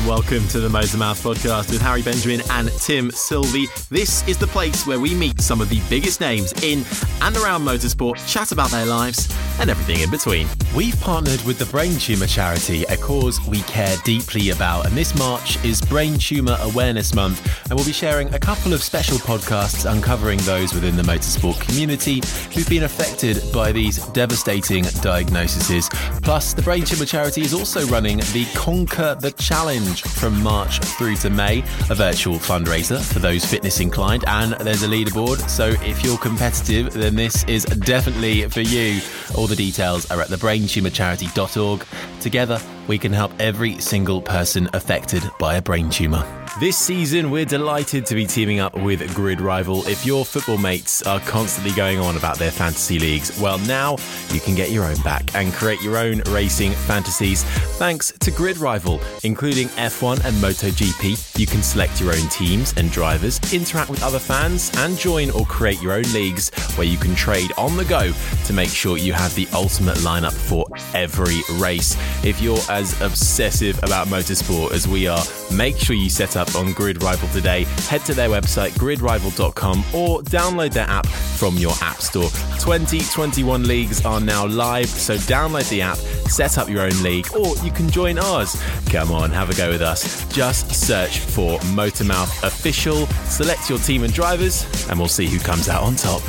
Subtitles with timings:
[0.00, 3.66] and welcome to the Motormouth podcast with Harry Benjamin and Tim Sylvie.
[3.88, 6.84] This is the place where we meet some of the biggest names in
[7.22, 10.48] and around motorsport, chat about their lives and everything in between.
[10.74, 15.16] We've partnered with the Brain Tumour Charity, a cause we care deeply about, and this
[15.18, 19.90] March is Brain Tumour Awareness Month, and we'll be sharing a couple of special podcasts
[19.90, 22.22] uncovering those within the motorsport community
[22.54, 25.88] who've been affected by these devastating diagnoses.
[26.22, 31.16] Plus, the Brain Tumour Charity is also running the Conquer the Challenge from March through
[31.16, 35.48] to May, a virtual fundraiser for those fitness inclined, and there's a leaderboard.
[35.48, 39.00] So if you're competitive, then this is definitely for you.
[39.36, 41.86] All the details are at thebraintumorcharity.org.
[42.20, 46.39] Together, we can help every single person affected by a brain tumour.
[46.58, 49.86] This season, we're delighted to be teaming up with Grid Rival.
[49.86, 53.96] If your football mates are constantly going on about their fantasy leagues, well, now
[54.30, 57.44] you can get your own back and create your own racing fantasies
[57.78, 61.38] thanks to Grid Rival, including F1 and MotoGP.
[61.38, 65.46] You can select your own teams and drivers, interact with other fans, and join or
[65.46, 68.12] create your own leagues where you can trade on the go
[68.44, 71.96] to make sure you have the ultimate lineup for every race.
[72.24, 76.72] If you're as obsessive about motorsport as we are, make sure you set up on
[76.72, 77.64] Grid Rival today.
[77.88, 82.28] Head to their website, gridrival.com, or download their app from your App Store.
[82.58, 87.56] 2021 leagues are now live, so download the app, set up your own league, or
[87.64, 88.60] you can join ours.
[88.86, 90.26] Come on, have a go with us.
[90.28, 95.68] Just search for Motormouth Official, select your team and drivers, and we'll see who comes
[95.68, 96.22] out on top.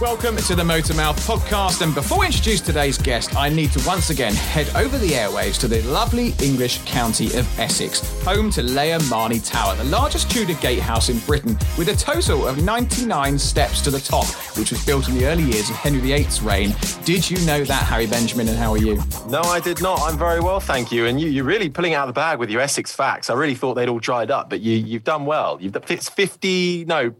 [0.00, 1.80] Welcome to the Motormouth podcast.
[1.80, 5.56] And before we introduce today's guest, I need to once again head over the airwaves
[5.60, 10.54] to the lovely English county of Essex, home to Layer Marney Tower, the largest Tudor
[10.54, 14.26] gatehouse in Britain, with a total of 99 steps to the top,
[14.58, 16.74] which was built in the early years of Henry VIII's reign.
[17.04, 19.00] Did you know that, Harry Benjamin, and how are you?
[19.28, 20.00] No, I did not.
[20.02, 21.06] I'm very well, thank you.
[21.06, 23.30] And you, you're really pulling out of the bag with your Essex facts.
[23.30, 25.56] I really thought they'd all dried up, but you, you've done well.
[25.60, 27.14] You've it's 50, no,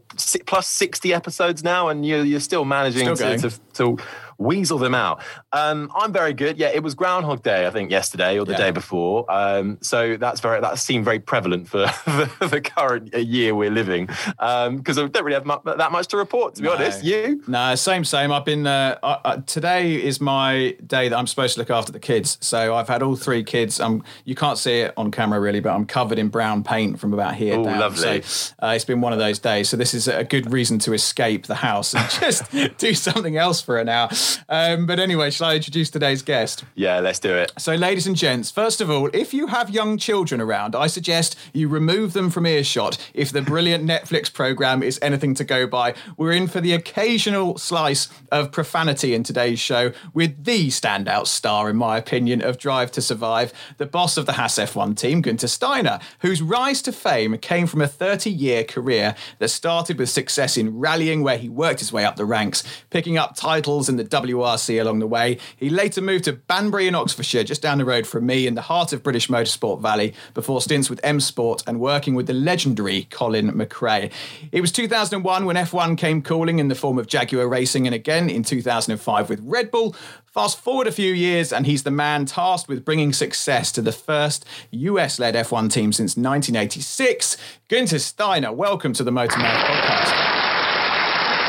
[0.45, 3.97] plus 60 episodes now, and you're, you're still managing to, to, to,
[4.37, 5.21] weasel them out.
[5.53, 6.57] Um, I'm very good.
[6.57, 8.57] Yeah, it was Groundhog Day, I think, yesterday or the yeah.
[8.57, 9.31] day before.
[9.31, 14.05] Um, so that's very that seemed very prevalent for the, the current year we're living
[14.05, 14.37] because
[14.67, 16.55] um, I don't really have mu- that much to report.
[16.55, 16.75] To be no.
[16.75, 17.43] honest, you?
[17.47, 18.31] No, same, same.
[18.31, 21.99] I've been uh, uh, today is my day that I'm supposed to look after the
[21.99, 22.37] kids.
[22.41, 23.79] So I've had all three kids.
[23.79, 27.13] Um, you can't see it on camera really, but I'm covered in brown paint from
[27.13, 27.79] about here Ooh, down.
[27.79, 28.21] Lovely.
[28.21, 29.69] So uh, it's been one of those days.
[29.69, 33.61] So this is a good reason to escape the house and just do something else
[33.61, 34.09] for an hour.
[34.49, 36.63] Um, but anyway, shall I introduce today's guest?
[36.75, 37.51] Yeah, let's do it.
[37.57, 41.35] So, ladies and gents, first of all, if you have young children around, I suggest
[41.53, 45.93] you remove them from earshot if the brilliant Netflix program is anything to go by.
[46.17, 51.69] We're in for the occasional slice of profanity in today's show with the standout star,
[51.69, 55.49] in my opinion, of Drive to Survive, the boss of the Haas F1 team, Guenther
[55.49, 60.57] Steiner, whose rise to fame came from a 30 year career that started with success
[60.57, 64.03] in rallying, where he worked his way up the ranks, picking up titles in the
[64.15, 65.37] WRC along the way.
[65.57, 68.61] He later moved to Banbury in Oxfordshire, just down the road from me in the
[68.61, 73.07] heart of British Motorsport Valley, before stints with M Sport and working with the legendary
[73.11, 74.11] Colin McRae.
[74.51, 78.29] It was 2001 when F1 came calling in the form of Jaguar Racing, and again
[78.29, 79.95] in 2005 with Red Bull.
[80.25, 83.91] Fast forward a few years, and he's the man tasked with bringing success to the
[83.91, 87.37] first US led F1 team since 1986.
[87.69, 90.11] Guenther Steiner, welcome to the Motor Mouth podcast.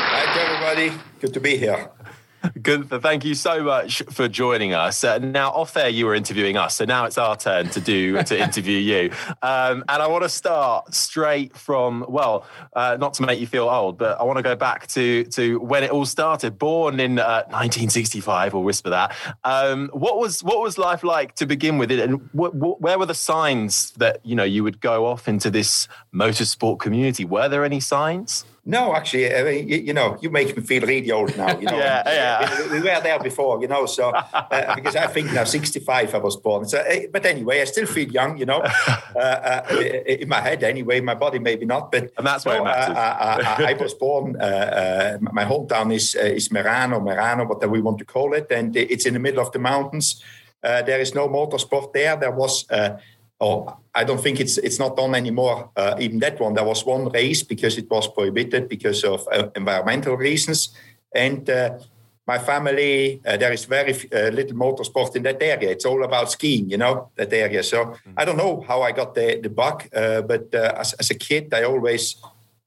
[0.09, 1.01] Hi, everybody.
[1.19, 1.91] Good to be here.
[2.55, 5.03] Guenther, thank you so much for joining us.
[5.03, 8.21] Uh, now, off there, you were interviewing us, so now it's our turn to do
[8.23, 9.11] to interview you.
[9.41, 13.69] Um, and I want to start straight from well, uh, not to make you feel
[13.69, 16.57] old, but I want to go back to to when it all started.
[16.57, 19.15] Born in uh, 1965, we'll whisper that.
[19.43, 22.97] Um, what was what was life like to begin with, it, and wh- wh- where
[22.97, 27.25] were the signs that you know you would go off into this motorsport community?
[27.25, 28.45] Were there any signs?
[28.67, 31.57] No, actually, I mean, you, you, know, you make me feel really old now.
[31.57, 32.63] You know, yeah, yeah.
[32.63, 33.85] We, we, were there before, you know.
[33.85, 36.67] So uh, because I think now, sixty-five, I was born.
[36.67, 38.59] So, uh, but anyway, I still feel young, you know,
[39.15, 39.75] uh, uh,
[40.05, 40.63] in my head.
[40.63, 44.35] Anyway, my body maybe not, but and that's why so, uh, I, I, was born.
[44.35, 49.05] Uh, my hometown is is Merano, Meran, whatever we want to call it, and it's
[49.05, 50.21] in the middle of the mountains.
[50.61, 52.17] there is no motorsport there.
[52.17, 52.65] There was
[53.39, 55.69] oh, I don't think it's it's not on anymore.
[55.75, 59.49] Uh, even that one, there was one race because it was prohibited because of uh,
[59.55, 60.69] environmental reasons,
[61.13, 61.79] and uh,
[62.27, 65.71] my family uh, there is very uh, little motorsport in that area.
[65.71, 67.63] It's all about skiing, you know, that area.
[67.63, 68.11] So mm-hmm.
[68.17, 71.53] I don't know how I got the the bug, uh, but as, as a kid,
[71.53, 72.17] I always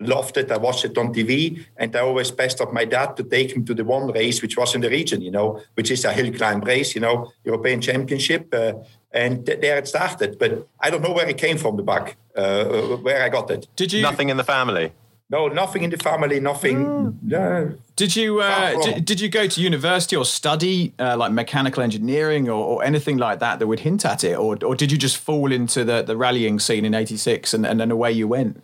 [0.00, 0.50] loved it.
[0.50, 3.74] I watched it on TV, and I always pestered my dad to take him to
[3.74, 6.60] the one race which was in the region, you know, which is a hill climb
[6.60, 8.52] race, you know, European Championship.
[8.52, 8.72] Uh,
[9.12, 10.38] and there it started.
[10.38, 12.64] But I don't know where it came from, the bug, uh,
[12.98, 13.66] where I got it.
[13.76, 14.92] Did you nothing in the family?
[15.30, 17.16] No, nothing in the family, nothing.
[17.22, 17.72] No.
[17.94, 22.48] Did you uh, did, did, you go to university or study uh, like mechanical engineering
[22.48, 25.18] or, or, anything like that that would hint at it, or or did you just
[25.18, 28.60] fall into the, the rallying scene in '86 and, and then away you went?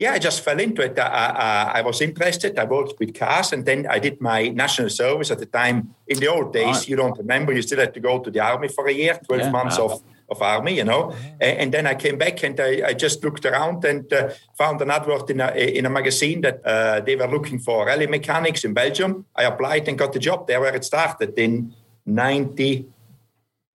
[0.00, 0.98] Yeah, I just fell into it.
[0.98, 2.58] I, I, I, was interested.
[2.58, 5.94] I worked with cars, and then I did my national service at the time.
[6.08, 6.88] In the old days, right.
[6.88, 9.42] you don't remember, you still had to go to the army for a year, 12
[9.42, 11.12] yeah, months of of army, you know.
[11.40, 14.80] And, and, then I came back and I, I just looked around and uh, found
[14.80, 18.64] an advert in a, in a magazine that uh, they were looking for rally mechanics
[18.64, 19.26] in Belgium.
[19.34, 21.74] I applied and got the job there where it started in
[22.06, 22.86] 90,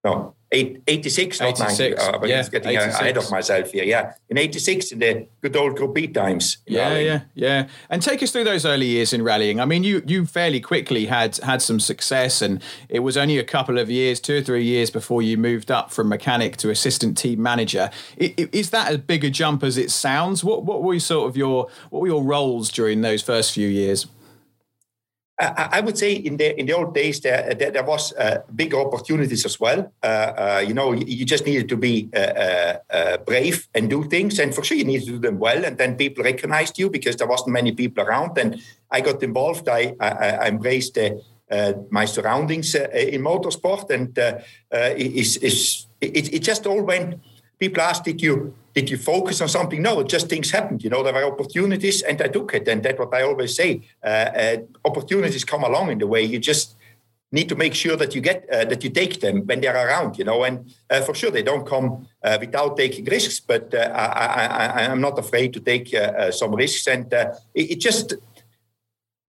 [0.02, 1.96] no, eight, 86, 86, not 90.
[1.96, 3.00] Uh, yeah, getting 86.
[3.00, 3.84] ahead of myself here.
[3.84, 4.14] Yeah.
[4.28, 6.58] In 86, in the good old Group B times.
[6.66, 7.06] Yeah, rallying.
[7.06, 7.68] yeah, yeah.
[7.90, 9.60] And take us through those early years in rallying.
[9.60, 13.44] I mean, you you fairly quickly had had some success, and it was only a
[13.44, 17.18] couple of years, two or three years before you moved up from mechanic to assistant
[17.18, 17.90] team manager.
[18.16, 20.44] Is that as big a jump as it sounds?
[20.44, 24.06] What what were sort of your what were your roles during those first few years?
[25.38, 28.74] I would say in the in the old days there there, there was uh, big
[28.74, 29.92] opportunities as well.
[30.02, 34.04] Uh, uh, you know, you, just needed to be uh, uh, uh, brave and do
[34.04, 35.62] things, and for sure you needed to do them well.
[35.62, 38.38] And then people recognized you because there wasn't many people around.
[38.38, 39.68] And I got involved.
[39.68, 40.98] I I, I embraced
[41.90, 47.20] my surroundings in motorsport, and it, it just all went.
[47.58, 49.80] People asked, "Did you did you focus on something?
[49.80, 50.84] No, just things happened.
[50.84, 52.68] You know, there were opportunities, and I took it.
[52.68, 54.06] And that's what I always say: uh,
[54.42, 56.22] uh, opportunities come along in the way.
[56.22, 56.76] You just
[57.32, 60.18] need to make sure that you get uh, that you take them when they're around.
[60.18, 63.40] You know, and uh, for sure they don't come uh, without taking risks.
[63.40, 65.88] But uh, I, am not afraid to take
[66.32, 68.14] some risks, and it, it just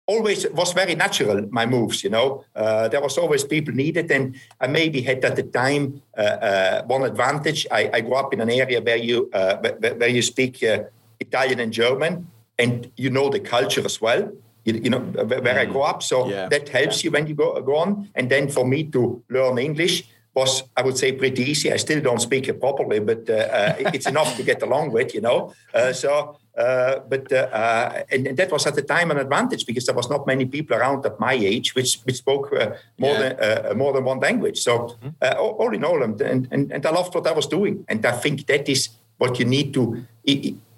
[0.05, 4.35] always was very natural my moves you know uh, there was always people needed and
[4.59, 8.41] i maybe had at the time uh, uh, one advantage I, I, grew up in
[8.41, 10.83] an area where you uh, where, you speak uh,
[11.21, 12.27] italian and german
[12.59, 14.29] and you know the culture as well
[14.65, 15.57] you, you know where mm.
[15.57, 16.49] i grew up so yeah.
[16.49, 17.07] that helps yeah.
[17.07, 20.03] you when you go, go on and then for me to learn english
[20.33, 21.71] was I would say pretty easy.
[21.71, 25.13] I still don't speak it properly, but uh, uh, it's enough to get along with,
[25.13, 25.53] you know.
[25.73, 29.65] Uh, so uh, but uh, uh, and, and, that was at the time an advantage
[29.65, 32.51] because there was not many people around at my age which, which spoke
[32.99, 33.33] more yeah.
[33.33, 34.59] than more than one language.
[34.59, 35.39] So mm-hmm.
[35.39, 38.45] all in all, and, and and I loved what I was doing, and I think
[38.47, 40.05] that is what you need to.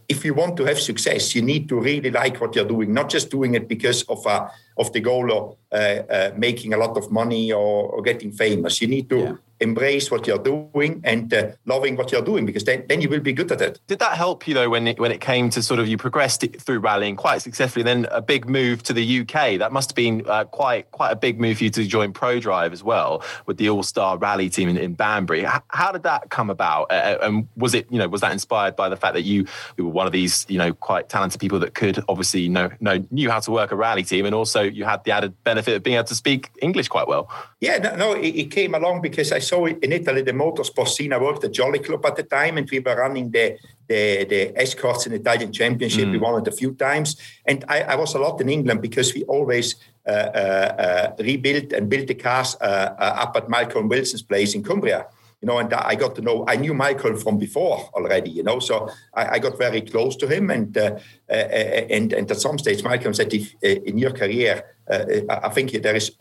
[0.07, 3.09] If you want to have success, you need to really like what you're doing, not
[3.09, 7.51] just doing it because of a, of the goal of making a lot of money
[7.51, 8.81] or, or getting famous.
[8.81, 12.63] You need to yeah embrace what you're doing and uh, loving what you're doing because
[12.65, 13.79] then, then you will be good at it.
[13.87, 16.45] Did that help you though when it, when it came to sort of you progressed
[16.59, 19.59] through rallying quite successfully, then a big move to the UK?
[19.59, 22.73] That must have been uh, quite quite a big move for you to join Prodrive
[22.73, 25.43] as well with the All Star Rally team in, in Banbury.
[25.43, 26.91] How, how, did that come about?
[26.91, 29.45] Uh, uh, and was it you know was that inspired by the fact that you,
[29.77, 33.03] you were one of these you know quite talented people that could obviously know know
[33.11, 35.83] knew how to work a rally team and also you had the added benefit of
[35.83, 37.29] being able to speak English quite well?
[37.61, 41.13] Yeah, no, no it, it came along because I saw in Italy the motorsport scene.
[41.13, 43.57] I worked at Jolly Club at the time, and we were running the
[43.87, 46.07] the, the escorts in the Italian Championship.
[46.07, 46.11] Mm.
[46.13, 49.13] We won it a few times, and I, I, was a lot in England because
[49.13, 49.75] we always
[50.07, 54.55] uh, uh, uh, rebuilt and built the cars uh, uh, up at Malcolm Wilson's place
[54.55, 55.05] in Cumbria.
[55.41, 56.45] You know, and I got to know.
[56.47, 58.31] I knew Michael from before already.
[58.31, 60.97] You know, so I, I got very close to him, and uh,
[61.29, 66.11] and and at some stage, Michael said, if, "In your career, I think there is."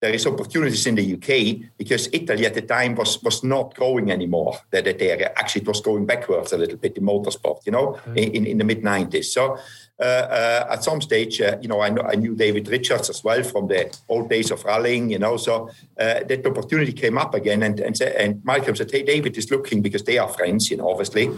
[0.00, 4.10] There is opportunities in the UK because Italy at the time was was not growing
[4.10, 4.58] anymore.
[4.70, 7.98] That, that area actually it was going backwards a little bit in motorsport, you know,
[8.14, 9.26] in, in the mid 90s.
[9.26, 9.58] So
[10.00, 13.22] Uh, uh, at some stage, uh, you know, I, know, I knew David Richards as
[13.22, 15.36] well from the old days of rallying, you know.
[15.36, 19.50] So uh, that opportunity came up again, and and, and Malcolm said, "Hey, David is
[19.50, 21.28] looking because they are friends, you know, obviously,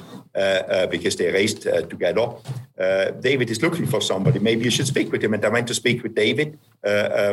[0.91, 2.37] because they raced together.
[3.21, 4.39] David is looking for somebody.
[4.39, 6.57] Maybe you should speak with him." And I went to speak with David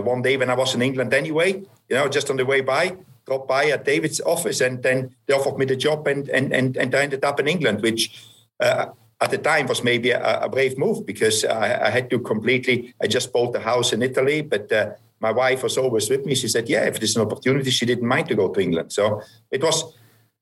[0.03, 2.97] one day when I was in England anyway, you know, just on the way by
[3.27, 6.75] dropped by at David's office, and then they offered me the job, and and and,
[6.75, 8.25] and I ended up in England, which
[8.59, 8.87] uh,
[9.21, 12.93] at the time was maybe a, a brave move because I, I, had to completely.
[13.01, 16.35] I just bought a house in Italy, but uh, my wife was always with me.
[16.35, 19.21] She said, "Yeah, if there's an opportunity, she didn't mind to go to England." So
[19.51, 19.93] it was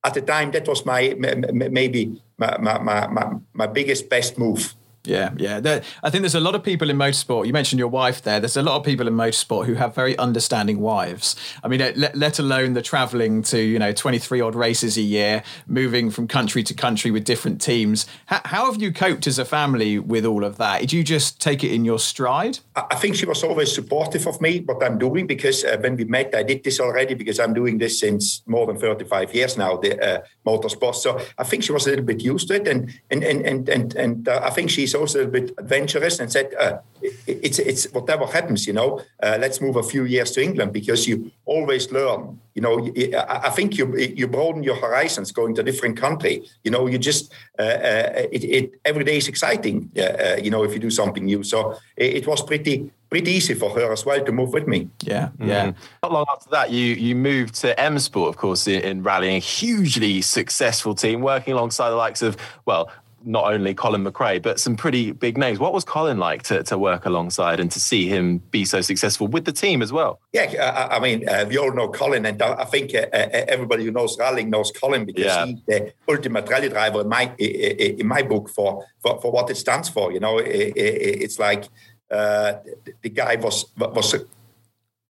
[0.04, 4.76] at the time that was my maybe my my, my, my biggest best move
[5.08, 5.82] Yeah, yeah.
[6.04, 7.48] I think there's a lot of people in motorsport.
[7.48, 8.42] You mentioned your wife there.
[8.42, 11.36] There's a lot of people in motorsport who have very understanding wives.
[11.64, 15.44] I mean, let, let alone the traveling to you know 23 odd races a year,
[15.66, 18.06] moving from country to country with different teams.
[18.26, 20.82] How, how have you coped as a family with all of that?
[20.82, 22.60] Did you just take it in your stride?
[22.76, 26.04] I think she was always supportive of me what I'm doing because uh, when we
[26.04, 29.78] met, I did this already because I'm doing this since more than 35 years now,
[29.78, 30.96] the uh, motorsport.
[30.96, 33.70] So I think she was a little bit used to it, and and and and
[33.70, 36.80] and, and uh, I think she's also a bit adventurous and said, uh,
[37.27, 41.08] it's it's whatever happens, you know, uh, let's move a few years to England because
[41.08, 42.39] you always learn.
[42.56, 42.92] You know,
[43.30, 46.44] I think you you broaden your horizons going to a different country.
[46.63, 49.92] You know, you just uh, uh, it, it, every day is exciting.
[49.96, 51.44] Uh, you know, if you do something new.
[51.44, 54.89] So it, it, was pretty pretty easy for her as well to move with me.
[55.01, 55.68] Yeah, yeah.
[55.68, 55.80] Mm-hmm.
[56.01, 59.39] Not long after that, you you moved to M Sport, of course, in, in rallying,
[59.39, 62.89] hugely successful team, working alongside the likes of well
[63.28, 65.60] not only Colin McRae, but some pretty big names.
[65.60, 69.28] What was Colin like to, to work alongside and to see him be so successful
[69.28, 70.22] with the team as well?
[70.32, 73.84] Yeah, I, I mean, uh, we all know Colin, and I think uh, uh, everybody
[73.84, 75.46] who knows rallying knows Colin because yeah.
[75.46, 79.58] he's the ultimate rally driver in my in my book for, for, for what it
[79.58, 80.12] stands for.
[80.12, 81.66] You know, it's like
[82.10, 82.54] uh,
[83.02, 84.16] the guy was was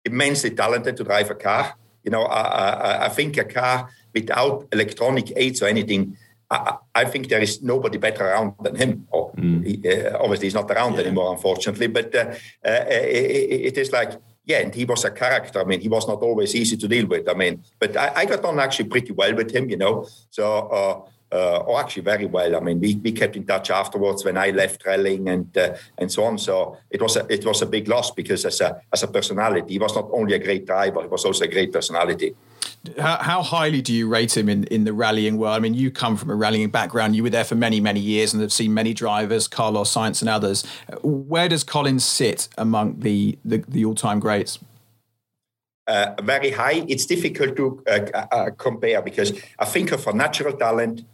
[0.04, 1.75] immensely talented to drive a car.
[2.04, 6.16] You know, I, I, I think a car without electronic aids or anything
[6.50, 9.06] I, I, think there is nobody better around than him.
[9.10, 9.64] Or mm.
[9.66, 11.00] he, uh, obviously, he's not around yeah.
[11.00, 11.86] anymore, unfortunately.
[11.88, 12.34] But uh,
[12.64, 14.12] uh, it, it is like,
[14.44, 15.60] yeah, and he was a character.
[15.60, 17.28] I mean, he was not always easy to deal with.
[17.28, 20.06] I mean, but I, I got on actually pretty well with him, you know.
[20.30, 22.54] So, uh, uh, or actually very well.
[22.54, 26.12] I mean, we, we kept in touch afterwards when I left rallying and uh, and
[26.12, 26.38] so on.
[26.38, 29.72] So it was a it was a big loss because as a as a personality,
[29.72, 32.34] he was not only a great driver, he was also a great personality.
[32.98, 35.56] How, how, highly do you rate him in, in the rallying world?
[35.56, 37.16] I mean, you come from a rallying background.
[37.16, 40.28] You were there for many, many years and have seen many drivers, Carlos Sainz and
[40.28, 40.64] others.
[41.02, 44.58] Where does Collins sit among the, the, the all time greats?
[45.86, 46.84] Uh, very high.
[46.88, 51.04] It's difficult to uh, uh, compare because I think of a natural talent,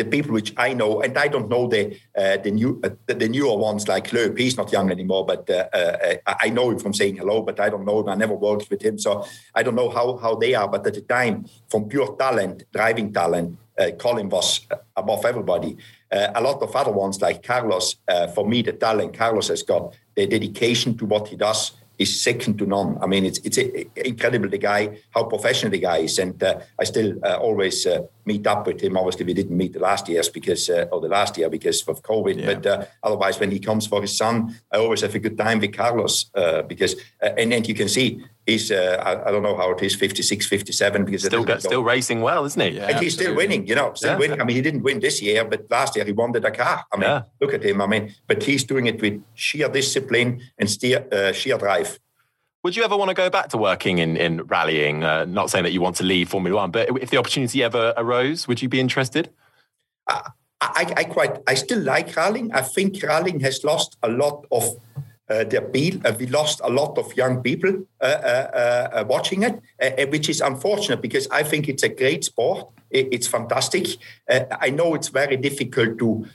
[0.00, 1.82] the people which I know, and I don't know the
[2.16, 4.38] uh, the new uh, the, newer ones like Loeb.
[4.38, 7.42] He's not young anymore, but uh, uh I know him from saying hello.
[7.48, 8.08] But I don't know him.
[8.08, 9.10] I never worked with him, so
[9.54, 10.68] I don't know how how they are.
[10.74, 11.34] But at the time,
[11.70, 14.48] from pure talent, driving talent, uh, Colin was
[14.96, 15.76] above everybody.
[16.10, 17.96] Uh, a lot of other ones like Carlos,
[18.34, 22.56] for me, the talent Carlos has got, the dedication to what he does is second
[22.56, 22.96] to none.
[23.02, 23.58] I mean, it's it's
[23.94, 28.00] incredible the guy, how professional the guy is, and uh, I still uh, always uh,
[28.24, 28.96] meet up with him.
[28.96, 32.02] Obviously, we didn't meet the last years because uh, or the last year because of
[32.02, 32.36] COVID.
[32.38, 32.54] Yeah.
[32.54, 35.60] But uh, otherwise, when he comes for his son, I always have a good time
[35.60, 39.70] with Carlos uh, because and then you can see he's I, I, don't know how
[39.70, 43.14] it is 56 57 because still got, still racing well isn't he yeah, and he's
[43.14, 44.18] still winning you know still yeah.
[44.18, 46.84] winning i mean he didn't win this year but last year he won the dakar
[46.92, 47.22] i mean yeah.
[47.40, 51.32] look at him i mean but he's doing it with sheer discipline and steer, uh,
[51.32, 51.98] sheer drive
[52.62, 55.02] would you ever want to go back to working in, in rallying?
[55.02, 57.94] Uh, not saying that you want to leave Formula One, but if the opportunity ever
[57.96, 59.30] arose, would you be interested?
[60.06, 60.30] I,
[60.60, 62.52] I, I quite, I still like rallying.
[62.52, 66.00] I think rallying has lost a lot of uh, the appeal.
[66.04, 70.28] Uh, we lost a lot of young people uh, uh, uh watching it, uh, which
[70.28, 72.68] is unfortunate because I think it's a great sport.
[72.90, 73.86] It's fantastic.
[74.28, 76.26] I know it's very difficult to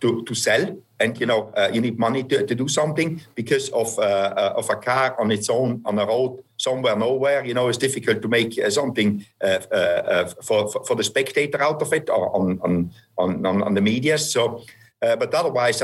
[0.00, 3.70] to, to sell and you know uh, you need money to, to do something because
[3.70, 7.54] of uh, uh, of a car on its own on a road somewhere nowhere you
[7.54, 11.82] know it's difficult to make uh, something uh, uh, for, for, for the spectator out
[11.82, 14.62] of it or on on on, on the media so
[15.00, 15.82] but otherwise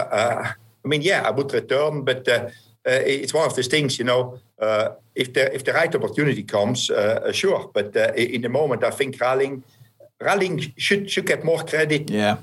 [0.87, 2.23] i mean yeah i would return but
[2.85, 4.39] it's one of those things you know
[5.23, 6.91] if the if the right opportunity comes
[7.33, 9.65] sure but in the moment i think rallying
[10.21, 12.37] rallying should should get more credit yeah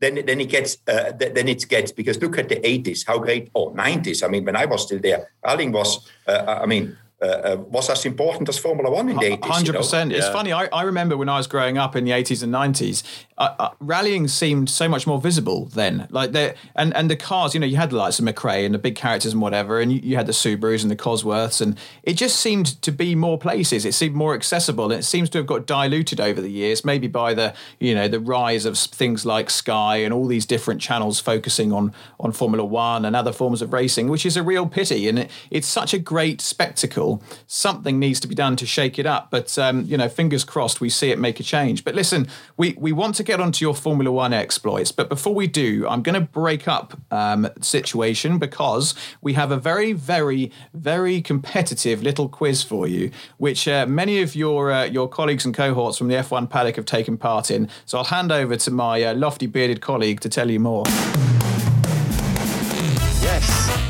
[0.00, 3.50] then then it gets uh, then it gets because look at the 80s how great
[3.54, 7.24] or 90s i mean when i was still there rallying was uh, i mean uh,
[7.24, 9.40] uh, was as important as Formula One in the 80s.
[9.40, 9.66] 100%.
[9.66, 10.16] You know?
[10.16, 10.32] It's yeah.
[10.32, 10.52] funny.
[10.52, 13.02] I, I, remember when I was growing up in the 80s and 90s,
[13.38, 16.06] uh, uh, rallying seemed so much more visible then.
[16.10, 18.74] Like the and and the cars, you know, you had the likes of McRae and
[18.74, 21.78] the big characters and whatever, and you, you, had the Subarus and the Cosworths, and
[22.02, 23.84] it just seemed to be more places.
[23.84, 27.08] It seemed more accessible, and it seems to have got diluted over the years, maybe
[27.08, 31.20] by the you know the rise of things like Sky and all these different channels
[31.20, 35.08] focusing on on Formula One and other forms of racing, which is a real pity.
[35.08, 39.06] And it, it's such a great spectacle something needs to be done to shake it
[39.06, 39.30] up.
[39.30, 41.84] But um, you know, fingers crossed, we see it make a change.
[41.84, 45.46] But listen, we we want to get onto your Formula One exploits, but before we
[45.46, 51.20] do, I'm going to break up um, situation because we have a very, very, very
[51.20, 55.98] competitive little quiz for you, which uh, many of your uh, your colleagues and cohorts
[55.98, 57.68] from the F1 paddock have taken part in.
[57.84, 60.84] So I'll hand over to my uh, lofty bearded colleague to tell you more.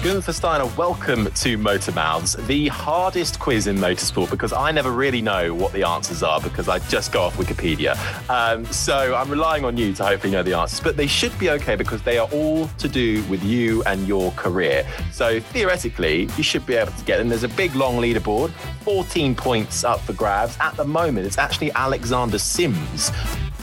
[0.06, 5.20] Guenther Steiner, welcome to Motor Mouths, the hardest quiz in motorsport because I never really
[5.20, 7.98] know what the answers are because I just go off Wikipedia.
[8.30, 11.50] Um, so I'm relying on you to hopefully know the answers, but they should be
[11.50, 14.86] okay because they are all to do with you and your career.
[15.10, 17.28] So theoretically, you should be able to get them.
[17.28, 20.56] There's a big long leaderboard, 14 points up for grabs.
[20.60, 23.10] At the moment, it's actually Alexander Sims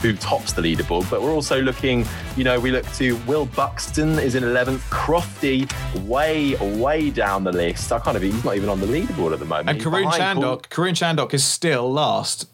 [0.04, 1.10] who tops the leaderboard.
[1.10, 2.06] But we're also looking,
[2.36, 5.72] you know, we look to Will Buxton is in 11th, Crofty
[6.06, 7.92] way, way down the list.
[7.92, 9.70] I can't even, he's not even on the leaderboard at the moment.
[9.70, 12.50] And Karun Chandhok, Karun Chandhok is still last.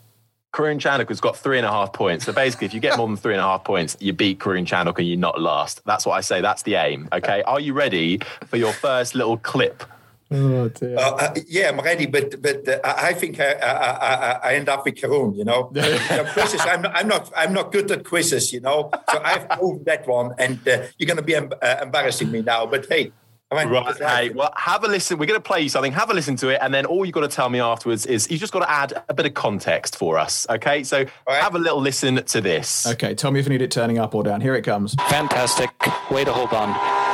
[0.53, 2.25] Karun Chandhok has got three and a half points.
[2.25, 4.65] So basically, if you get more than three and a half points, you beat Karun
[4.65, 5.81] Chandhok and you're not last.
[5.85, 6.41] That's what I say.
[6.41, 7.09] That's the aim.
[7.11, 7.41] Okay.
[7.43, 9.83] Are you ready for your first little clip
[10.31, 10.69] Oh.
[10.81, 14.85] Uh, uh, yeah, I'm ready, but but uh, I think I, I, I, end up
[14.85, 15.35] with Karun.
[15.35, 16.61] You know, you know quizzes.
[16.61, 18.53] I'm not, I'm not I'm not good at quizzes.
[18.53, 21.77] You know, so I've proven that one, and uh, you're going to be em- uh,
[21.81, 22.65] embarrassing me now.
[22.65, 23.11] But hey.
[23.51, 23.97] I mean, right.
[23.97, 25.17] Hey, well, have a listen.
[25.17, 25.91] We're going to play you something.
[25.93, 28.29] Have a listen to it, and then all you've got to tell me afterwards is
[28.29, 30.45] you just got to add a bit of context for us.
[30.51, 31.41] Okay, so right.
[31.41, 32.85] have a little listen to this.
[32.85, 34.39] Okay, tell me if you need it turning up or down.
[34.39, 34.93] Here it comes.
[35.09, 35.71] Fantastic.
[36.11, 37.08] Way to hold on.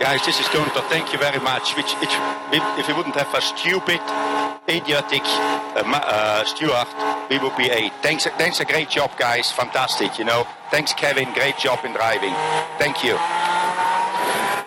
[0.00, 0.82] Guys, this is Guenther.
[0.88, 1.76] Thank you very much.
[1.76, 2.08] Which, which,
[2.80, 4.00] if we wouldn't have a stupid,
[4.66, 6.88] idiotic uh, uh, steward,
[7.28, 7.92] we would be eight.
[8.00, 9.52] Thanks, thanks a great job, guys.
[9.52, 10.46] Fantastic, you know.
[10.70, 11.30] Thanks, Kevin.
[11.34, 12.32] Great job in driving.
[12.78, 13.12] Thank you.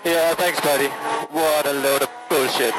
[0.06, 0.90] Yeah, thanks, buddy.
[1.32, 2.76] What a load of bullshit.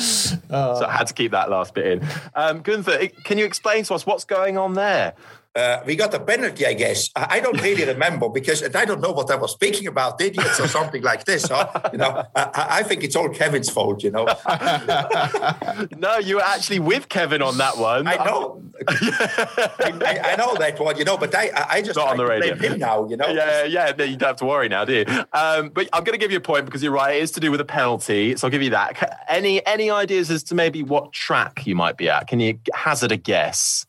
[0.00, 2.08] so I had to keep that last bit in.
[2.36, 5.14] Um, Guenther, can you explain to us what's going on there?
[5.54, 7.10] Uh, we got a penalty, I guess.
[7.14, 10.66] I don't really remember because I don't know what I was speaking about, idiots or
[10.66, 11.48] something like this.
[11.48, 11.68] Huh?
[11.92, 14.02] You know, I, I, think it's all Kevin's fault.
[14.02, 14.24] You know.
[15.96, 18.06] no, you were actually with Kevin on that one.
[18.06, 18.62] I know.
[18.88, 20.96] I, I, know that one.
[20.96, 22.54] You know, but I, I just not on the radio.
[22.56, 23.06] him now.
[23.06, 23.28] You know.
[23.28, 23.88] Yeah, yeah.
[24.02, 25.04] You don't have to worry now, do you?
[25.34, 27.16] Um, but I'm going to give you a point because you're right.
[27.16, 29.24] It is to do with a penalty, so I'll give you that.
[29.28, 32.26] Any any ideas as to maybe what track you might be at?
[32.26, 33.86] Can you hazard a guess?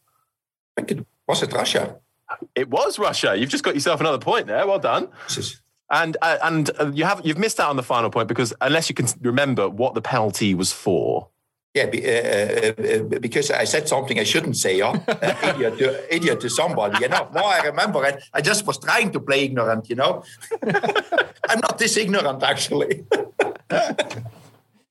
[0.78, 1.98] I could was it Russia?
[2.56, 3.36] It was Russia.
[3.36, 4.66] You've just got yourself another point there.
[4.66, 5.10] Well done.
[5.90, 8.90] And uh, and uh, you have you've missed out on the final point because unless
[8.90, 11.30] you can remember what the penalty was for.
[11.76, 14.78] Yeah, be, uh, uh, uh because I said something I shouldn't say.
[14.78, 14.94] Yeah?
[15.44, 17.00] idiot, to, idiot to somebody.
[17.02, 17.30] You know.
[17.34, 18.24] Now I remember it.
[18.34, 19.90] I just was trying to play ignorant.
[19.90, 20.24] You know.
[21.50, 23.06] I'm not this ignorant actually.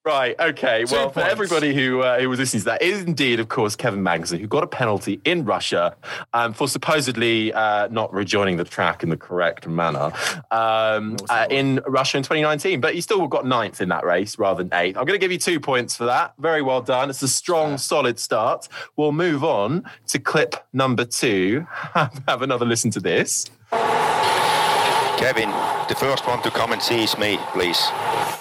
[0.05, 0.38] Right.
[0.38, 0.85] Okay.
[0.85, 1.15] Two well, points.
[1.15, 4.41] for everybody who uh, who was listening to that, is indeed, of course, Kevin Magnussen,
[4.41, 5.95] who got a penalty in Russia
[6.33, 10.12] um, for supposedly uh, not rejoining the track in the correct manner
[10.51, 12.81] um, uh, in Russia in 2019.
[12.81, 14.97] But he still got ninth in that race rather than eighth.
[14.97, 16.35] I'm going to give you two points for that.
[16.37, 17.09] Very well done.
[17.09, 18.67] It's a strong, solid start.
[18.97, 21.65] We'll move on to clip number two.
[21.95, 23.51] Have another listen to this.
[23.71, 25.51] Kevin,
[25.88, 27.79] the first one to come and see is me, please.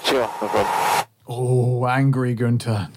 [0.04, 1.01] Sure, no problem.
[1.34, 2.90] Oh, angry Guenther.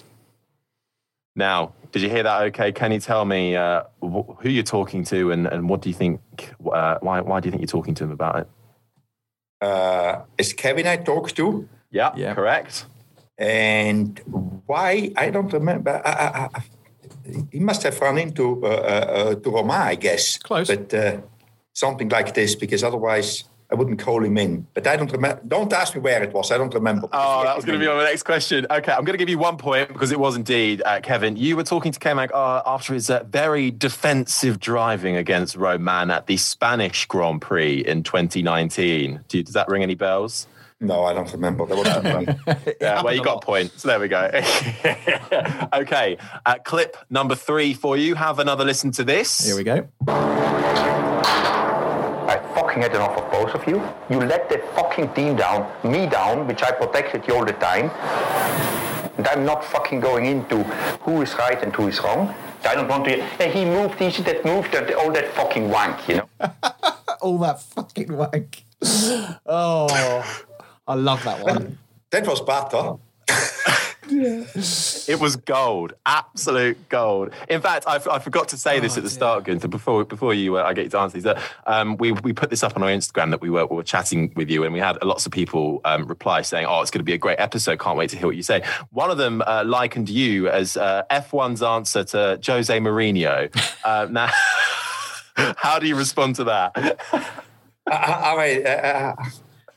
[1.38, 2.42] Now, did you hear that?
[2.44, 5.90] Okay, can you tell me uh, wh- who you're talking to and, and what do
[5.90, 6.20] you think?
[6.70, 8.48] Uh, why why do you think you're talking to him about it?
[9.62, 11.68] Uh, is Kevin I talk to?
[11.92, 12.86] Yeah, yeah, correct.
[13.38, 14.20] And
[14.66, 16.02] why I don't remember.
[16.06, 16.64] I, I,
[17.52, 20.38] he must have run into uh, uh, to Romain, I guess.
[20.38, 21.22] Close, but uh,
[21.74, 25.42] something like this, because otherwise I wouldn't call him in, but I don't remember.
[25.46, 26.50] Don't ask me where it was.
[26.50, 27.10] I don't remember.
[27.12, 28.66] Oh, that was going to be my next question.
[28.72, 31.36] Okay, I'm going to give you one point because it was indeed uh, Kevin.
[31.36, 36.28] You were talking to K-Mag uh, after his uh, very defensive driving against Romain at
[36.28, 39.26] the Spanish Grand Prix in 2019.
[39.28, 40.48] Do you, does that ring any bells?
[40.80, 41.66] No, I don't remember.
[41.66, 41.88] There was
[42.80, 43.74] yeah, well, you got a point.
[43.76, 44.30] So there we go.
[45.74, 48.16] okay, uh, clip number three for you.
[48.16, 49.46] Have another listen to this.
[49.46, 51.05] Here we go
[52.56, 53.78] fucking had enough of both of you.
[54.10, 57.92] You let that fucking team down, me down, which I protected you all the time.
[59.18, 60.64] And I'm not fucking going into
[61.04, 62.34] who is right and who is wrong.
[62.64, 63.22] I don't want to.
[63.40, 66.30] Hey, he moved, he that moved, that, all that fucking wank, you know.
[67.22, 68.64] all that fucking wank.
[69.46, 70.24] Oh,
[70.88, 71.78] I love that one.
[72.12, 72.72] That was bad,
[74.22, 74.62] huh?
[75.08, 77.32] It was gold, absolute gold.
[77.48, 79.16] In fact, I, I forgot to say oh, this at the dear.
[79.16, 81.24] start, Guenther, before before you uh, I get you to answer these.
[81.24, 83.84] That um, we we put this up on our Instagram that we were, we were
[83.84, 87.00] chatting with you, and we had lots of people um, reply saying, "Oh, it's going
[87.00, 87.80] to be a great episode.
[87.80, 91.04] Can't wait to hear what you say." One of them uh, likened you as uh,
[91.12, 93.50] F1's answer to Jose Mourinho.
[93.86, 94.30] Uh, now,
[95.58, 96.72] how do you respond to that?
[97.88, 99.16] I, I, uh,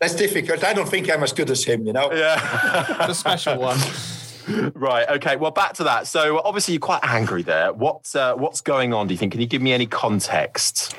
[0.01, 0.64] that's difficult.
[0.64, 2.12] I don't think I'm as good as him, you know.
[2.12, 3.79] Yeah, the special one.
[4.74, 5.08] Right.
[5.08, 5.37] Okay.
[5.37, 6.06] Well, back to that.
[6.06, 7.72] So obviously you're quite angry there.
[7.72, 9.06] What's uh, what's going on?
[9.06, 9.32] Do you think?
[9.32, 10.94] Can you give me any context?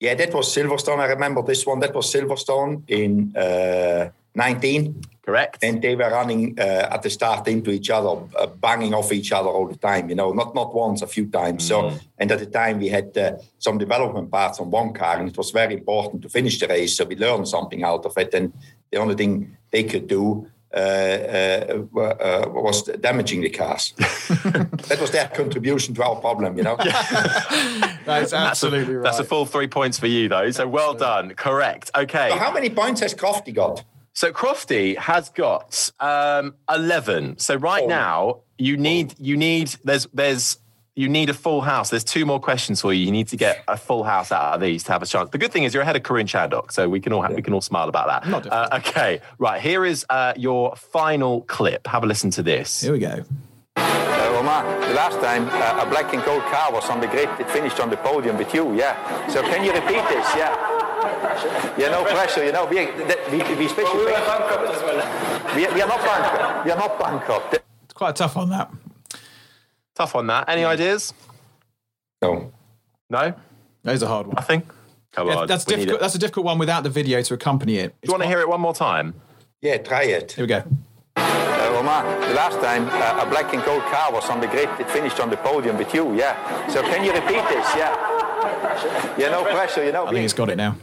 [0.00, 1.00] Yeah, that was Silverstone.
[1.00, 1.80] I remember this one.
[1.80, 5.02] That was Silverstone in uh, 19.
[5.22, 5.62] Correct.
[5.62, 9.32] And they were running uh, at the start into each other, uh, banging off each
[9.32, 10.08] other all the time.
[10.08, 11.64] You know, not not once, a few times.
[11.64, 11.68] Mm.
[11.68, 15.28] So, and at the time we had uh, some development parts on one car, and
[15.28, 16.96] it was very important to finish the race.
[16.96, 18.32] So we learned something out of it.
[18.32, 18.52] And
[18.90, 23.92] the only thing they could do uh, uh, uh, was damaging the cars.
[23.98, 26.76] that was their contribution to our problem, you know.
[28.04, 29.04] that's absolutely right.
[29.04, 30.50] That's a full three points for you, though.
[30.50, 31.34] So well done.
[31.34, 31.90] Correct.
[31.94, 32.28] Okay.
[32.30, 33.84] So how many points has Crofty got?
[34.12, 37.38] So Crofty has got um, eleven.
[37.38, 37.88] So right oh.
[37.88, 40.58] now you need you need there's there's
[40.98, 41.90] you need a full house.
[41.90, 43.06] There's two more questions for you.
[43.06, 45.30] You need to get a full house out of these to have a chance.
[45.30, 47.36] The good thing is you're ahead of Karun Chandhok, so we can all ha- yeah.
[47.36, 48.28] we can all smile about that.
[48.28, 49.60] Not uh, okay, right.
[49.60, 51.86] Here is uh, your final clip.
[51.86, 52.80] Have a listen to this.
[52.80, 53.22] Here we go.
[53.76, 57.28] Uh, Romain, the last time uh, a black and gold car was on the grid,
[57.38, 59.28] it finished on the podium with you, yeah.
[59.28, 60.26] So can you repeat this?
[60.34, 60.50] Yeah.
[61.78, 62.44] Yeah, no pressure.
[62.44, 62.86] You know, we,
[63.30, 64.04] we, we especially.
[64.04, 65.54] we are bankrupt as well.
[65.54, 66.64] We, we are not bankrupt.
[66.64, 67.54] We are not bankrupt.
[67.84, 68.68] It's quite tough on that.
[69.98, 70.48] Tough on that.
[70.48, 71.12] Any ideas?
[72.22, 72.52] No.
[73.10, 73.34] No.
[73.82, 74.36] That is a hard one.
[74.36, 74.62] Nothing.
[75.10, 75.48] Come yeah, on.
[75.48, 75.98] That's difficult.
[75.98, 77.96] That's a difficult one without the video to accompany it.
[78.00, 79.14] Do you want to hear it one more time?
[79.60, 80.30] Yeah, try it.
[80.30, 80.62] Here we go.
[81.16, 84.68] Uh, Romain, the last time uh, a black and gold car was on the grid,
[84.78, 86.68] it finished on the podium with you, yeah.
[86.68, 87.66] So can you repeat this?
[87.74, 89.16] Yeah.
[89.18, 90.06] Yeah, no pressure, you know.
[90.06, 90.76] I think he's got it now.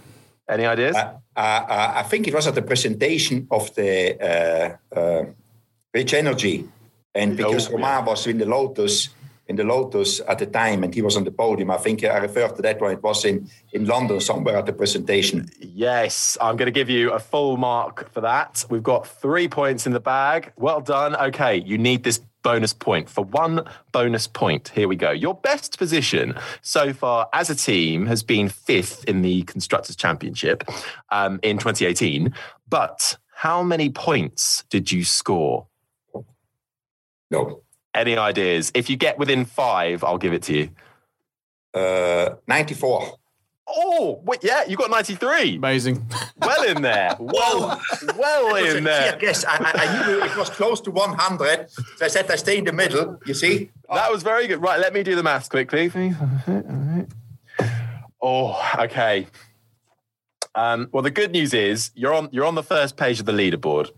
[0.49, 0.97] Any ideas?
[0.97, 5.25] Uh, uh, uh, I think it was at the presentation of the uh, uh,
[5.93, 6.67] Rich Energy,
[7.15, 8.05] and because oh, Romain yeah.
[8.05, 9.09] was in the Lotus,
[9.47, 11.71] in the Lotus at the time, and he was on the podium.
[11.71, 12.91] I think I referred to that one.
[12.91, 15.49] It was in in London somewhere at the presentation.
[15.59, 18.65] Yes, I'm going to give you a full mark for that.
[18.69, 20.51] We've got three points in the bag.
[20.57, 21.15] Well done.
[21.15, 23.09] Okay, you need this bonus point.
[23.09, 25.09] For one bonus point, here we go.
[25.09, 30.63] Your best position so far as a team has been fifth in the Constructors' Championship
[31.09, 32.35] um, in 2018.
[32.69, 35.65] But how many points did you score?
[37.31, 37.61] No.
[37.93, 38.71] Any ideas?
[38.75, 40.69] If you get within five, I'll give it to you.
[41.73, 43.17] Uh, 94.
[43.67, 45.55] Oh, wait, yeah, you got 93.
[45.55, 46.05] Amazing.
[46.37, 47.15] Well in there.
[47.19, 47.81] Well,
[48.17, 49.15] well in there.
[49.15, 51.69] I guess I, I, knew it was close to 100.
[51.69, 53.71] So I said I stay in the middle, you see?
[53.91, 54.61] That was very good.
[54.61, 55.91] Right, let me do the maths quickly.
[55.91, 57.07] All right.
[58.21, 59.27] Oh, okay.
[60.55, 63.33] Um, well, the good news is you're on you're on the first page of the
[63.33, 63.91] leaderboard.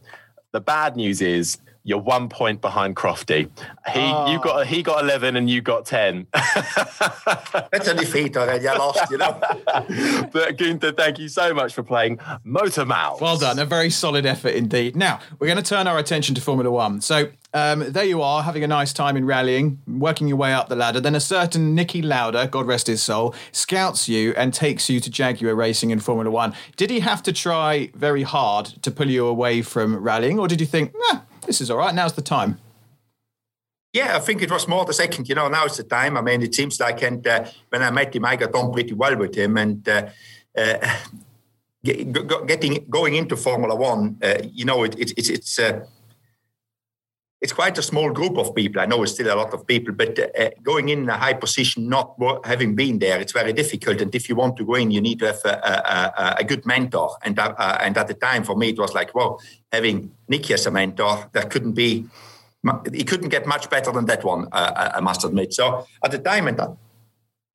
[0.51, 3.49] The bad news is you're one point behind Crofty.
[3.93, 4.29] He oh.
[4.29, 6.27] you got he got eleven and you got ten.
[6.33, 8.67] That's a defeat already.
[8.67, 9.31] I lost, you know.
[9.65, 13.21] but Guenther, thank you so much for playing Motor Mouth.
[13.21, 13.57] Well done.
[13.57, 14.97] A very solid effort indeed.
[14.97, 16.99] Now we're going to turn our attention to Formula One.
[16.99, 20.67] So um, there you are, having a nice time in rallying, working your way up
[20.67, 20.99] the ladder.
[20.99, 25.09] Then a certain Niki Lauda, God rest his soul, scouts you and takes you to
[25.09, 26.53] Jaguar Racing in Formula One.
[26.75, 30.59] Did he have to try very hard to pull you away from rallying, or did
[30.59, 31.95] you think, nah, this is all right.
[31.95, 32.59] Now's the time.
[33.93, 35.27] Yeah, I think it was more the second.
[35.27, 36.17] You know, now it's the time.
[36.17, 38.93] I mean, it seems like, and uh, when I met him, I got on pretty
[38.93, 40.09] well with him, and uh,
[40.55, 40.97] uh,
[41.83, 45.85] getting going into Formula One, uh, you know, it, it, it's it's uh,
[47.39, 48.81] it's quite a small group of people.
[48.81, 51.87] I know it's still a lot of people, but uh, going in a high position,
[51.87, 54.01] not having been there, it's very difficult.
[54.01, 56.65] And if you want to go in, you need to have a, a, a good
[56.65, 57.15] mentor.
[57.23, 59.39] And uh, and at the time, for me, it was like, well,
[59.71, 62.05] having Niki as a mentor, there couldn't be,
[62.91, 64.47] he couldn't get much better than that one.
[64.51, 65.53] Uh, I must admit.
[65.53, 66.59] So at the time, and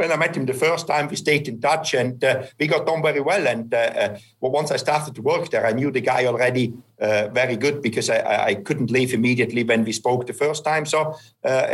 [0.03, 2.89] when I met him the first time, we stayed in touch and uh, we got
[2.89, 3.47] on very well.
[3.47, 7.29] And uh, uh, once I started to work there, I knew the guy already uh,
[7.29, 10.87] very good because I, I, couldn't leave immediately when we spoke the first time.
[10.87, 11.67] So, uh,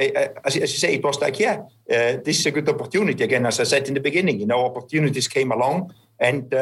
[0.44, 1.56] as, as, you say, it was like, yeah,
[1.90, 3.24] uh, this is a good opportunity.
[3.24, 6.52] Again, as I said in the beginning, you know, opportunities came along and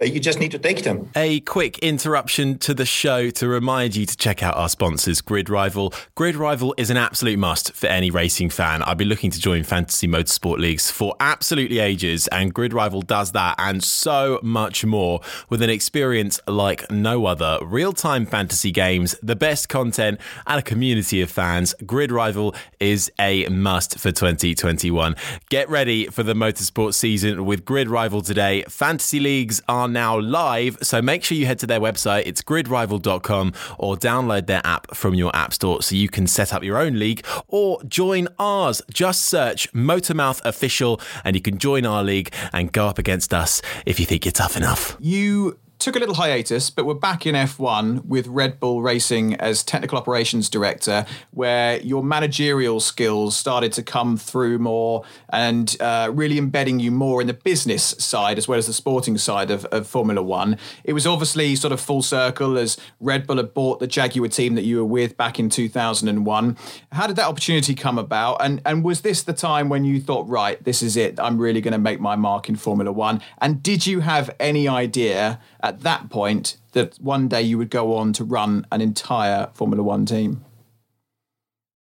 [0.00, 1.08] Uh, you just need to take them.
[1.14, 5.48] A quick interruption to the show to remind you to check out our sponsors, Grid
[5.48, 5.94] Rival.
[6.16, 8.82] Grid Rival is an absolute must for any racing fan.
[8.82, 13.30] I've been looking to join fantasy motorsport leagues for absolutely ages, and Grid Rival does
[13.32, 17.58] that and so much more with an experience like no other.
[17.62, 21.72] Real time fantasy games, the best content, and a community of fans.
[21.86, 25.14] Grid Rival is a must for 2021.
[25.50, 28.64] Get ready for the motorsport season with Grid Rival today.
[28.68, 32.24] Fantasy leagues are now live, so make sure you head to their website.
[32.26, 36.62] It's gridrival.com or download their app from your app store so you can set up
[36.62, 38.82] your own league or join ours.
[38.92, 43.62] Just search Motormouth Official and you can join our league and go up against us
[43.86, 44.96] if you think you're tough enough.
[45.00, 49.62] You took a little hiatus, but we're back in F1 with Red Bull Racing as
[49.62, 56.38] technical operations director, where your managerial skills started to come through more and uh, really
[56.38, 59.86] embedding you more in the business side as well as the sporting side of, of
[59.86, 60.56] Formula One.
[60.84, 64.54] It was obviously sort of full circle as Red Bull had bought the Jaguar team
[64.54, 66.56] that you were with back in 2001.
[66.92, 68.36] How did that opportunity come about?
[68.40, 71.60] And, and was this the time when you thought, right, this is it, I'm really
[71.60, 73.20] going to make my mark in Formula One?
[73.36, 77.94] And did you have any idea at that point that one day you would go
[77.96, 80.44] on to run an entire Formula One team?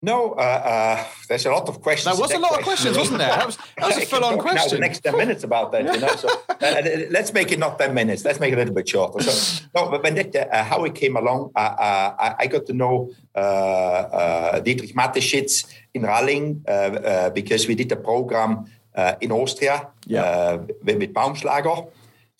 [0.04, 2.16] No, uh, uh, there's a lot of questions.
[2.16, 2.58] There was a lot question.
[2.58, 3.28] of questions, wasn't there?
[3.28, 4.70] That was, that was a full-on question.
[4.70, 6.16] Now the next ten minutes about that, you know.
[6.16, 8.24] So uh, uh, let's make it not ten minutes.
[8.24, 9.22] Let's make it a little bit shorter.
[9.22, 11.60] So, no, but when uh, how it came along, uh,
[12.18, 13.12] I, I, got to know
[14.64, 16.64] Dietrich Mateschitz in Ralling
[17.32, 18.64] because we did a program
[19.20, 20.56] in Austria yeah.
[20.56, 21.88] with, with Baumschlager.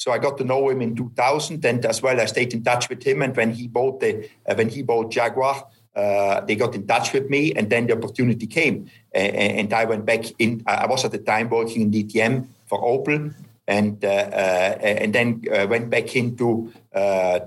[0.02, 2.88] So I got to know him in 2000, and as well I stayed in touch
[2.88, 3.22] with him.
[3.22, 7.28] And when he bought the when he bought Jaguar uh, they got in touch with
[7.28, 10.62] me, and then the opportunity came, and I went back in.
[10.66, 13.34] I was at the time working in DTM for Opel,
[13.68, 17.40] and uh, uh, and then uh, went back into uh,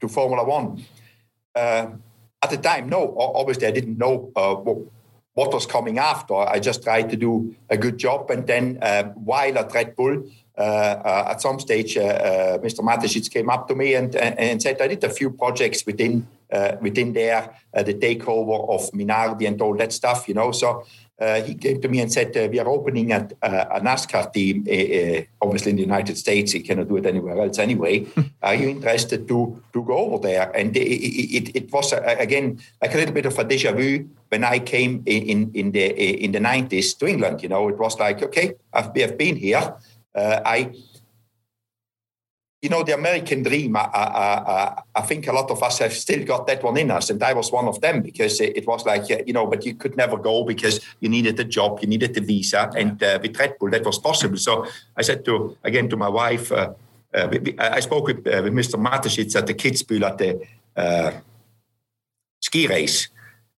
[0.00, 0.84] to Formula One.
[1.56, 4.78] at the time, no, obviously I didn't know what,
[5.34, 6.34] what was coming after.
[6.34, 8.76] I just tried to do a good job, and then
[9.14, 10.24] while at Red Bull.
[10.60, 12.80] Uh, at some stage, uh, Mr.
[12.80, 16.76] Mateschitz came up to me and, and, said, I did a few projects within uh,
[16.80, 20.50] within there, uh, the takeover of Minardi and all that stuff, you know.
[20.50, 20.84] So
[21.20, 24.66] uh, he came to me and said, uh, "We are opening a, a NASCAR team,
[24.66, 26.52] uh, obviously in the United States.
[26.52, 28.06] He cannot do it anywhere else anyway.
[28.42, 32.58] are you interested to to go over there?" And it, it, it was uh, again
[32.82, 35.86] like a little bit of a déjà vu when I came in in, in the
[36.24, 37.42] in the nineties to England.
[37.42, 39.76] You know, it was like, okay, I've, I've been here.
[40.14, 40.72] I
[42.62, 46.24] you know, the American dream, I, I, I, think a lot of us have still
[46.24, 47.08] got that one in us.
[47.08, 49.96] And I was one of them because it, was like, you know, but you could
[49.96, 52.70] never go because you needed a job, you needed a visa.
[52.76, 54.36] And uh, with Red Bull, that was possible.
[54.36, 56.74] So I said to, again, to my wife, uh,
[57.14, 58.74] uh, I spoke with, uh, with Mr.
[58.74, 60.46] Mateschitz at the Kitzbühel at the
[60.76, 61.12] uh,
[62.40, 63.08] ski race.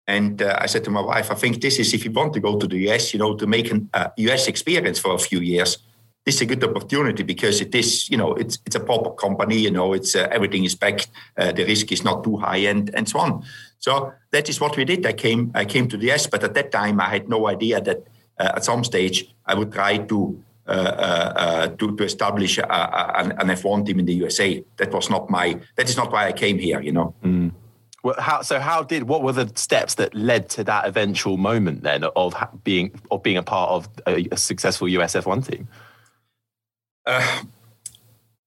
[0.06, 2.40] And uh, I said to my wife, I think this is if you want to
[2.40, 5.78] go to the US, you know, to make a US experience for a few years
[6.24, 9.58] this is a good opportunity because it is, you know, it's it's a proper company.
[9.58, 11.08] You know, it's uh, everything is backed.
[11.36, 13.44] Uh, the risk is not too high, and and so on.
[13.78, 15.04] So that is what we did.
[15.04, 17.80] I came I came to the S, but at that time I had no idea
[17.80, 18.06] that
[18.38, 20.42] uh, at some stage I would try to.
[20.64, 24.62] Uh, uh, uh, to, to establish a, a, an F1 team in the USA.
[24.76, 25.58] That was not my.
[25.74, 26.80] That is not why I came here.
[26.80, 27.14] You know.
[27.24, 27.50] Mm.
[28.04, 31.82] Well, how, so how did what were the steps that led to that eventual moment
[31.82, 35.66] then of being of being a part of a, a successful USF one team?
[37.06, 37.42] Uh,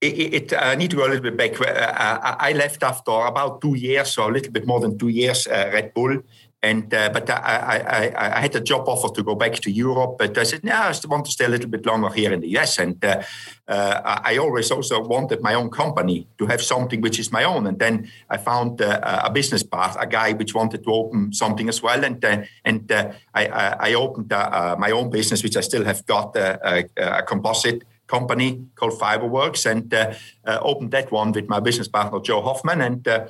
[0.02, 1.60] it, it, I need to go a little bit back.
[1.60, 5.48] Uh, I left after about two years, or a little bit more than two years,
[5.48, 6.22] uh, Red Bull.
[6.62, 10.16] And uh, but I, I, I, had a job offer to go back to Europe,
[10.18, 12.58] but I said, no, I want to stay a little bit longer here in the
[12.58, 12.80] US.
[12.80, 13.22] And uh,
[13.68, 17.68] uh, I always also wanted my own company to have something which is my own.
[17.68, 21.84] And then I found a business partner, a guy which wanted to open something as
[21.84, 22.04] well.
[22.04, 22.26] And
[22.64, 22.92] and
[23.36, 23.46] I,
[23.80, 29.66] I, opened my own business, which I still have got a composite company called Fibreworks
[29.70, 30.14] and uh,
[30.46, 33.08] uh, opened that one with my business partner Joe Hoffman and.
[33.08, 33.28] Uh,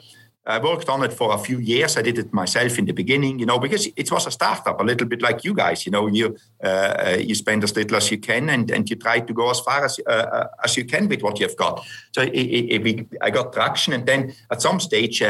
[0.48, 1.98] I worked on it for a few years.
[1.98, 4.84] I did it myself in the beginning, you know, because it was a startup, a
[4.84, 5.88] little bit like you guys.
[5.88, 9.22] You know, you uh, you spend as little as you can, and, and you try
[9.22, 11.84] to go as far as uh, as you can with what you've got.
[12.12, 15.24] So it, it, it, I got traction, and then at some stage.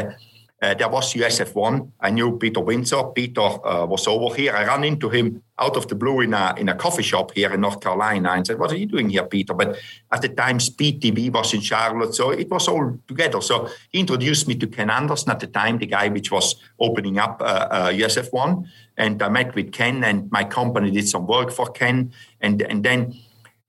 [0.62, 1.92] Uh, there was USF1.
[2.00, 3.04] I knew Peter Windsor.
[3.14, 4.56] Peter uh, was over here.
[4.56, 7.54] I ran into him out of the blue in a, in a coffee shop here
[7.54, 9.54] in North Carolina and said, What are you doing here, Peter?
[9.54, 9.78] But
[10.12, 12.16] at the time, Speed TV was in Charlotte.
[12.16, 13.42] So it was all together.
[13.42, 17.20] So he introduced me to Ken Anderson at the time, the guy which was opening
[17.20, 18.64] up uh, USF1.
[18.64, 22.14] Uh, and I met with Ken, and my company did some work for Ken.
[22.40, 23.14] And, and then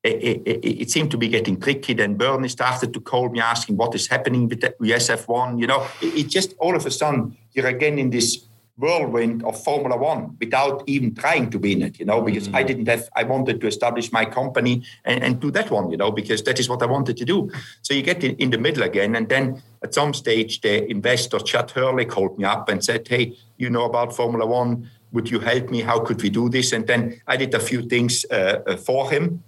[0.07, 1.95] it, it, it, seemed to be getting tricky.
[1.95, 5.61] Then Bernie started to call me asking what is happening with the USF1.
[5.61, 8.47] You know, it, it, just all of a sudden you're again in this
[8.79, 11.99] whirlwind of Formula One without even trying to be in it.
[11.99, 12.57] You know, because mm-hmm.
[12.57, 13.09] I didn't have.
[13.17, 15.91] I wanted to establish my company and, and do that one.
[15.91, 17.51] You know, because that is what I wanted to do.
[17.83, 21.39] So you get in, in the middle again, and then at some stage the investor
[21.39, 25.39] Chad Hurley called me up and said, "Hey, you know about Formula One." Would you
[25.39, 25.81] help me?
[25.81, 26.73] How could we do this?
[26.73, 29.43] And then I did a few things uh, uh for him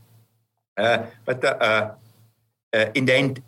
[1.24, 1.90] but uh,
[2.72, 3.42] uh, in the end,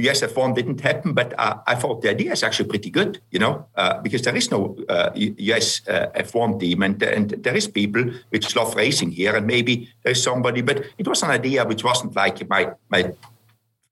[0.00, 3.66] USF1 didn't happen, but uh, I thought the idea is actually pretty good, you know,
[3.76, 8.56] uh, because there is no uh, US F1 team and, and there is people which
[8.56, 12.48] love racing here and maybe there's somebody, but it was an idea which wasn't like
[12.48, 13.12] my, my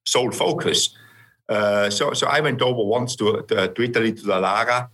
[0.04, 0.96] sole focus.
[1.48, 4.88] uh, so so I went over once to to, to Italy to Dallara,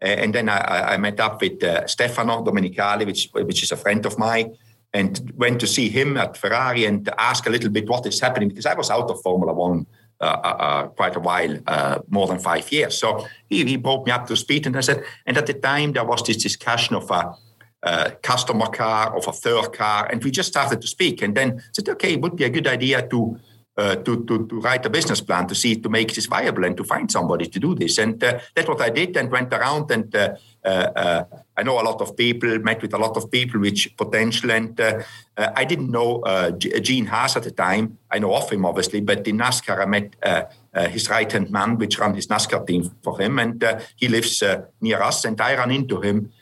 [0.00, 4.04] and then I, I met up with uh, Stefano Domenicali, which which is a friend
[4.06, 4.56] of mine,
[4.92, 8.48] and went to see him at Ferrari and ask a little bit what is happening
[8.48, 9.86] because I was out of Formula One.
[10.22, 12.98] Uh, uh, uh quite a while, uh, more than five years.
[12.98, 15.92] So he, he brought me up to speed, and I said, and at the time
[15.92, 17.34] there was this discussion of a,
[17.82, 21.62] a customer car, of a third car, and we just started to speak, and then
[21.72, 23.40] said, okay, it would be a good idea to
[23.80, 26.76] uh, to, to, to write a business plan to see to make this viable and
[26.76, 27.98] to find somebody to do this.
[27.98, 31.24] And uh, that's what I did and went around and uh, uh, uh Uh, uh,
[31.56, 34.50] I know a lot of people, met with a lot of people which potential.
[34.50, 35.02] And uh,
[35.36, 36.22] uh I didn't know
[36.58, 37.98] Gene Haas at the time.
[38.10, 41.98] I know of him obviously, but in NASCAR I met his right hand man, which
[41.98, 43.64] ran his NASCAR team for him, and
[43.96, 44.42] he lives
[44.80, 45.24] near us.
[45.24, 46.32] And I ran into him.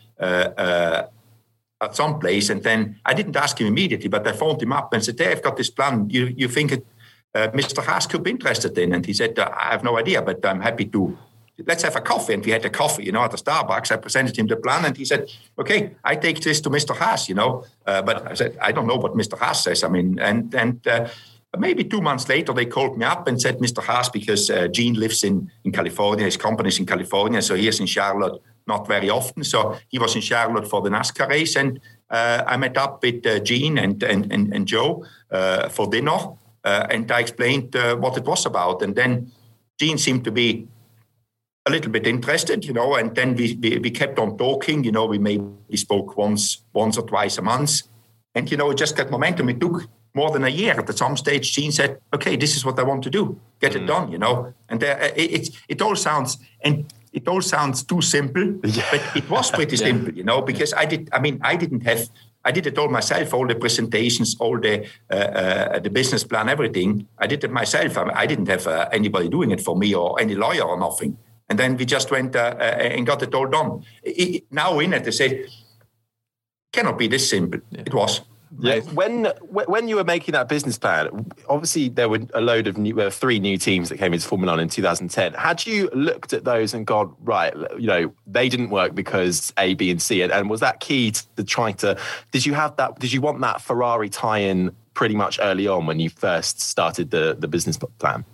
[1.81, 4.93] at some place, and then I didn't ask him immediately, but I phoned him up
[4.93, 6.11] and said, "Hey, I've got this plan.
[6.11, 6.85] You you think it
[7.35, 7.85] uh, Mr.
[7.85, 8.95] Haas could be interested in.
[8.95, 11.17] And he said, uh, I have no idea, but I'm happy to.
[11.67, 12.35] Let's have a coffee.
[12.35, 13.91] And we had a coffee, you know, at the Starbucks.
[13.91, 16.97] I presented him the plan and he said, okay, I take this to Mr.
[16.97, 17.65] Haas, you know.
[17.87, 19.37] Uh, but I said, I don't know what Mr.
[19.37, 19.83] Haas says.
[19.83, 21.09] I mean, and, and, uh,
[21.59, 23.83] maybe two months later, they called me up and said, Mr.
[23.83, 27.81] Haas, because uh, Gene lives in, in California, his company's in California, so he is
[27.81, 29.43] in Charlotte not very often.
[29.43, 33.27] So he was in Charlotte for the NASCAR race, and uh, I met up with
[33.27, 36.19] uh, Gene and, and, and, and Joe uh, for dinner.
[36.65, 38.83] And I explained what it was about.
[38.83, 39.33] And then
[39.79, 40.69] Gene seemed to be
[41.69, 44.93] a little bit interested, you know, and then we, we, we, kept on talking, you
[44.93, 47.83] know, we maybe spoke once, once or twice a month.
[48.35, 49.49] And, you know, it just got momentum.
[49.49, 50.75] It took more than a year.
[50.79, 53.41] At some stage, Gene said, okay, this is what I want to do.
[53.61, 53.83] Get mm.
[53.83, 54.55] it done, you know.
[54.69, 58.87] And uh, it, it, it all sounds, and it all sounds too simple, yeah.
[58.91, 59.87] but it was pretty yeah.
[59.87, 62.09] simple, you know, because I did, I mean, I didn't have
[62.45, 66.49] I did it all myself, all the presentations, all the uh, uh, the business plan,
[66.49, 67.07] everything.
[67.19, 67.99] I did it myself.
[67.99, 71.19] I, I didn't have uh, anybody doing it for me or any lawyer or nothing.
[71.49, 73.85] And then we just went uh, uh, and got it all done.
[74.03, 75.47] It, now in it, they say,
[76.73, 77.61] cannot be this simple.
[77.71, 77.83] Yeah.
[77.87, 78.21] It was.
[78.61, 78.81] Yeah.
[78.81, 82.95] When when you were making that business plan, obviously there were a load of new,
[82.95, 85.35] there were three new teams that came into Formula One in 2010.
[85.35, 87.55] Had you looked at those and gone right?
[87.79, 91.13] You know, they didn't work because A, B, and C, and, and was that key
[91.37, 91.99] to trying to?
[92.33, 92.99] Did you have that?
[92.99, 97.37] Did you want that Ferrari tie-in pretty much early on when you first started the
[97.39, 98.25] the business plan?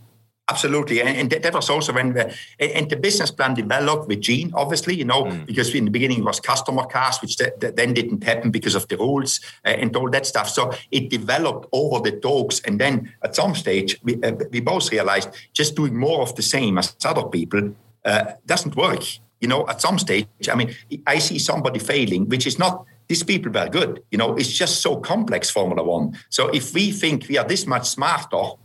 [0.50, 4.52] Absolutely, and, and, that was also when the, and the business plan developed with Gene,
[4.54, 5.46] obviously, you know, mm.
[5.46, 8.74] because in the beginning it was customer cars, which th- th- then didn't happen because
[8.74, 10.50] of the rules uh, and all that stuff.
[10.50, 14.92] So it developed over the talks, and then at some stage we, uh, we both
[14.92, 19.02] realized just doing more of the same as other people uh, doesn't work.
[19.40, 20.74] You know, at some stage, I mean,
[21.06, 24.02] I see somebody failing, which is not these people were good.
[24.10, 26.18] You know, it's just so complex Formula One.
[26.28, 28.56] So if we think we are this much smarter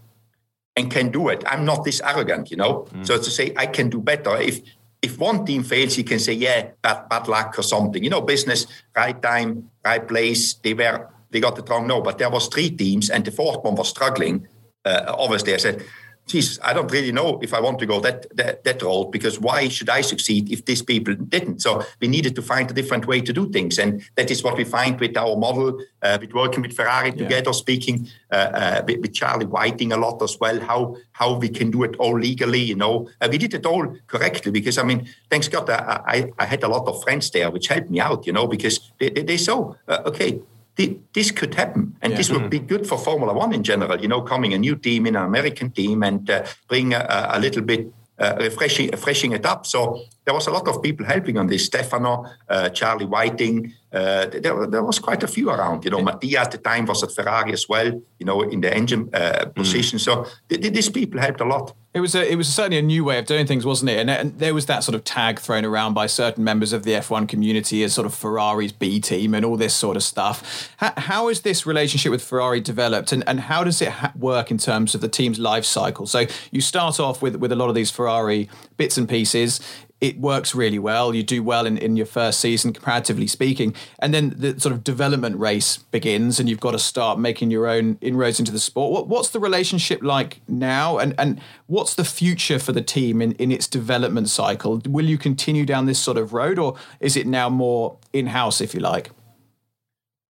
[0.75, 1.43] and can do it.
[1.47, 2.85] I'm not this arrogant, you know.
[2.93, 3.05] Mm.
[3.05, 4.37] So to say I can do better.
[4.37, 4.61] If
[5.01, 8.03] if one team fails, you can say, yeah, bad, bad luck or something.
[8.03, 10.55] You know, business, right time, right place.
[10.55, 11.87] They were they got it wrong.
[11.87, 14.47] No, but there was three teams, and the fourth one was struggling.
[14.85, 15.85] Uh, obviously, I said
[16.29, 19.39] Jesus, I don't really know if I want to go that, that that road because
[19.39, 21.61] why should I succeed if these people didn't?
[21.61, 24.55] So we needed to find a different way to do things, and that is what
[24.55, 27.15] we find with our model, uh, with working with Ferrari yeah.
[27.15, 30.59] together, speaking uh, uh, with, with, Charlie Whiting a lot as well.
[30.59, 33.87] How how we can do it all legally, you know, uh, we did it all
[34.05, 37.49] correctly because I mean, thanks God, I, I, I had a lot of friends there
[37.49, 40.39] which helped me out, you know, because they they, they saw uh, okay
[40.75, 42.17] this could happen, and yeah.
[42.17, 43.99] this would be good for Formula One in general.
[43.99, 47.39] You know, coming a new team in an American team and uh, bring a, a,
[47.39, 49.65] little bit uh, refreshing, refreshing it up.
[49.65, 51.65] So there was a lot of people helping on this.
[51.65, 55.83] Stefano, uh, Charlie Whiting, uh, there, there, was quite a few around.
[55.83, 57.87] You know, Mattia at the time was at Ferrari as well.
[58.19, 59.55] You know, in the engine uh, mm.
[59.55, 59.97] position.
[59.97, 60.01] Mm.
[60.01, 61.73] So th- th- these people helped a lot.
[61.91, 63.97] It was a, it was certainly a new way of doing things, wasn't it?
[63.97, 66.91] And, and, there was that sort of tag thrown around by certain members of the
[66.91, 70.71] F1 community as sort of Ferrari's B team and all this sort of stuff.
[70.77, 74.51] how, how is this relationship with Ferrari developed, and, and how does it ha- work
[74.51, 76.05] in terms of the team's life cycle?
[76.05, 79.59] So you start off with with a lot of these Ferrari bits and pieces
[80.01, 81.13] it works really well.
[81.13, 83.75] You do well in, in your first season, comparatively speaking.
[83.99, 87.67] And then the sort of development race begins, and you've got to start making your
[87.67, 88.91] own inroads into the sport.
[88.91, 90.97] What, what's the relationship like now?
[90.97, 94.81] And, and what's the future for the team in, in its development cycle?
[94.87, 98.61] Will you continue down this sort of road, or is it now more in house,
[98.61, 99.11] if you like?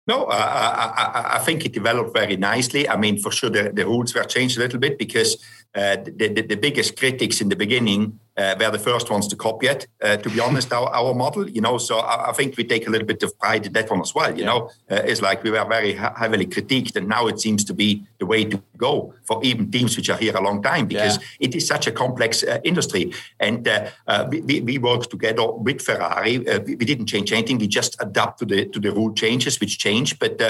[0.09, 2.89] No, I, I, I, think it developed very nicely.
[2.89, 5.35] I mean, for sure, the, the rules were changed a little bit because
[5.75, 9.37] uh, the, the, the biggest critics in the beginning uh, were the first ones to
[9.37, 9.87] copy it.
[10.03, 12.87] Uh, to be honest, our, our model, you know, so I, I, think we take
[12.87, 14.31] a little bit of pride in that one as well.
[14.31, 14.47] You yeah.
[14.47, 18.07] know, uh, it's like we were very heavily critiqued, and now it seems to be
[18.19, 21.49] the way to go for even teams which are here a long time because yeah.
[21.49, 23.13] it is such a complex uh, industry.
[23.41, 26.39] And uh, uh, we, we worked together with Ferrari.
[26.39, 29.79] We, we, didn't change anything; we just adapt to the to the rule changes which
[29.79, 30.19] change.
[30.19, 30.41] But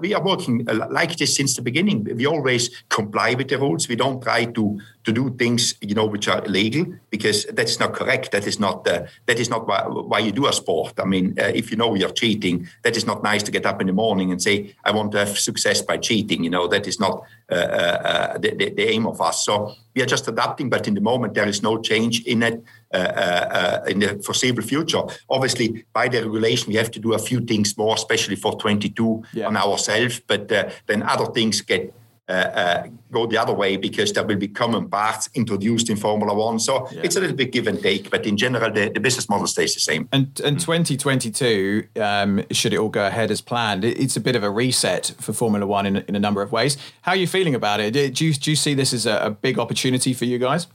[0.00, 2.04] we are working like this since the beginning.
[2.16, 3.88] We always comply with the rules.
[3.88, 7.92] We don't try to to do things you know which are illegal because that's not
[7.94, 8.32] correct.
[8.32, 10.94] That is not uh, that is not why, why, you do a sport.
[10.98, 13.80] I mean, uh, if you know you're cheating, that is not nice to get up
[13.80, 16.44] in the morning and say I want to have success by cheating.
[16.44, 19.44] You know that is not uh, uh, uh the, the, the, aim of us.
[19.44, 22.62] So we are just adapting, but in the moment there is no change in it.
[22.92, 27.40] Uh, in the foreseeable future, obviously, by the regulation, we have to do a few
[27.40, 29.48] things more, especially for 22 yeah.
[29.48, 30.20] on ourselves.
[30.24, 30.46] But
[30.86, 31.92] then other things get
[32.26, 36.58] go the other way because there will be common parts introduced in Formula One.
[36.58, 37.02] So yeah.
[37.04, 39.74] it's a little bit give and take, but in general, the, the business model stays
[39.74, 40.08] the same.
[40.12, 40.60] And, and mm.
[40.60, 45.14] 2022, um, should it all go ahead as planned, it's a bit of a reset
[45.20, 46.76] for Formula One in, in a number of ways.
[47.02, 47.92] How are you feeling about it?
[47.92, 50.66] Do you, do you see this as a, a big opportunity for you guys?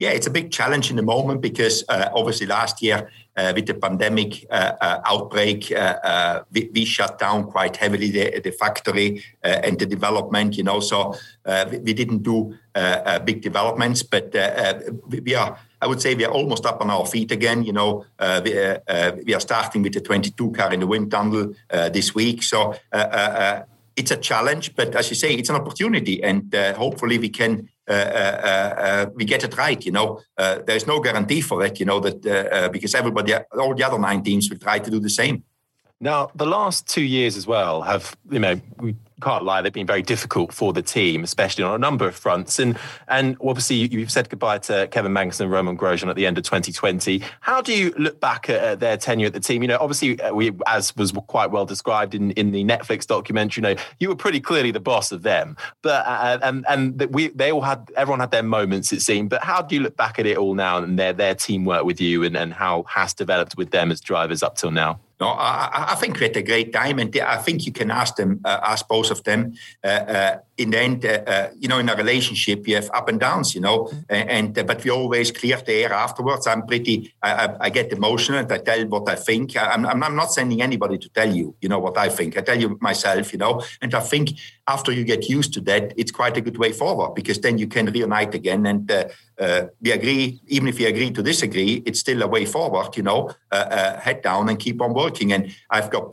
[0.00, 3.66] Yeah, it's a big challenge in the moment because uh, obviously last year uh, with
[3.66, 8.50] the pandemic uh, uh outbreak, uh, uh, we, we, shut down quite heavily the, the
[8.50, 10.56] factory and the development.
[10.56, 11.14] You know, so
[11.70, 12.56] we, we, didn't do
[13.24, 14.32] big developments, but
[15.08, 15.58] we are.
[15.80, 17.62] I would say we are almost up on our feet again.
[17.62, 18.04] You know,
[18.44, 18.52] we,
[19.24, 22.42] we, are starting with the 22 car in the wind tunnel this week.
[22.42, 22.74] So
[23.96, 27.73] it's a challenge, but as you say, it's an opportunity, and hopefully we can uh,
[27.73, 29.84] uh, uh, Eh, eh, eh, we get it right.
[29.84, 31.78] You know, there's no guarantee for it.
[31.78, 35.10] You know that because everybody, all the other nine teams will try to do the
[35.10, 35.44] same.
[36.00, 39.86] Now, the last two years as well have, you know, we can't lie, they've been
[39.86, 42.58] very difficult for the team, especially on a number of fronts.
[42.58, 42.76] And
[43.08, 46.44] and obviously, you've said goodbye to Kevin Magnussen and Romain Grosjean at the end of
[46.44, 47.22] 2020.
[47.40, 49.62] How do you look back at, at their tenure at the team?
[49.62, 53.62] You know, obviously, uh, we as was quite well described in, in the Netflix documentary.
[53.62, 57.00] You know, you were pretty clearly the boss of them, but uh, uh and and
[57.14, 59.30] we they all had everyone had their moments it seemed.
[59.30, 62.00] But how do you look back at it all now and their their teamwork with
[62.00, 64.98] you and and how has developed with them as drivers up till now?
[65.24, 68.16] No, I, I, think we had a great time, and I think you can ask
[68.16, 69.54] them, uh, ask both of them.
[70.54, 73.08] Uh, uh, in the end, uh, uh, you know, in a relationship, you have up
[73.08, 74.04] and downs, you know, mm-hmm.
[74.10, 76.46] and uh, but we always clear the air afterwards.
[76.46, 79.56] I'm pretty, I, I, I, get emotional and I tell what I think.
[79.56, 82.36] I'm, I'm, I'm, not sending anybody to tell you, you know, what I think.
[82.36, 84.30] I tell you myself, you know, and I think
[84.68, 87.66] after you get used to that, it's quite a good way forward because then you
[87.66, 88.90] can reunite again and
[89.80, 93.30] we agree, even if we agree to disagree, it's still a way forward, you know,
[93.50, 95.32] head down and keep on working.
[95.32, 96.10] And I've got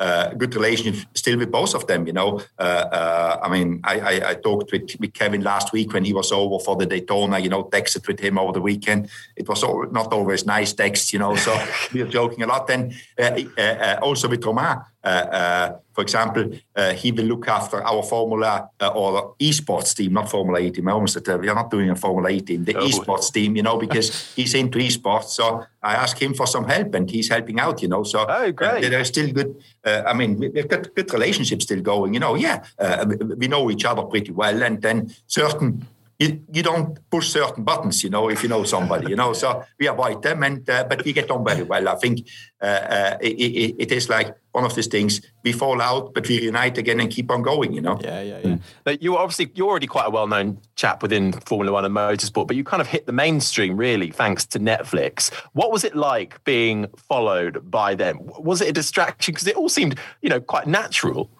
[0.00, 2.06] uh, good relationship still with both of them.
[2.06, 5.92] You know, uh, uh, I mean, I, I, I, talked with, with Kevin last week
[5.92, 7.38] when he was over for the Daytona.
[7.38, 9.10] You know, texted with him over the weekend.
[9.36, 11.36] It was all, not always nice texts, you know.
[11.36, 11.54] So
[11.92, 12.66] we were joking a lot.
[12.66, 17.82] Then uh, uh, also with uh, Uh, uh, for example, uh, he will look after
[17.82, 20.88] our Formula or esports team, not Formula E team.
[20.88, 22.86] I almost said we are not doing a Formula E team, the oh.
[22.86, 23.56] esports team.
[23.56, 25.30] You know, because he's into esports.
[25.30, 27.82] So I asked him for some help, and he's helping out.
[27.82, 28.82] You know, so oh, great.
[28.82, 32.14] there are still good uh, I mean, we've got good relationships still going.
[32.14, 35.86] You know, yeah, uh, we know each other pretty well, and then certain
[36.20, 39.32] you, you don't push certain buttons, you know, if you know somebody, you know.
[39.32, 41.88] So we avoid them, and uh, but we get on very well.
[41.88, 42.28] I think
[42.60, 45.22] uh, uh, it, it is like one of these things.
[45.42, 47.98] We fall out, but we unite again and keep on going, you know.
[48.02, 48.46] Yeah, yeah, yeah.
[48.50, 48.60] Mm.
[48.84, 52.54] But you obviously you're already quite a well-known chap within Formula One and motorsport, but
[52.54, 55.32] you kind of hit the mainstream really thanks to Netflix.
[55.54, 58.18] What was it like being followed by them?
[58.38, 59.32] Was it a distraction?
[59.32, 61.30] Because it all seemed, you know, quite natural.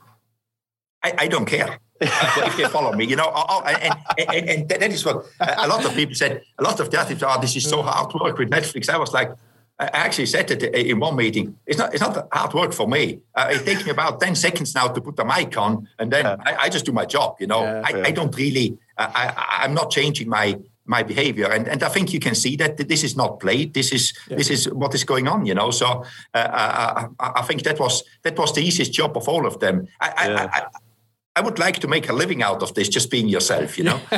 [1.03, 4.69] I, I don't care if they follow me, you know, oh, oh, and, and, and,
[4.69, 6.43] that is what a lot of people said.
[6.59, 8.89] A lot of the athletes, oh, this is so hard work with Netflix.
[8.89, 9.31] I was like,
[9.81, 11.57] I actually said it in one meeting.
[11.67, 11.95] It's not.
[11.95, 13.21] It's not hard work for me.
[13.35, 16.27] Uh, it takes me about ten seconds now to put the mic on, and then
[16.27, 16.37] yeah.
[16.45, 17.37] I, I, just do my job.
[17.41, 18.03] You know, yeah, I, yeah.
[18.05, 18.77] I, don't really.
[18.99, 22.77] I, am not changing my my behavior, and and I think you can see that
[22.77, 23.73] this is not played.
[23.73, 25.47] This is this is what is going on.
[25.47, 29.29] You know, so uh, I, I, think that was that was the easiest job of
[29.29, 29.89] all of them.
[29.99, 30.67] I,
[31.37, 34.01] I would like to make a living out of this, just being yourself, you know?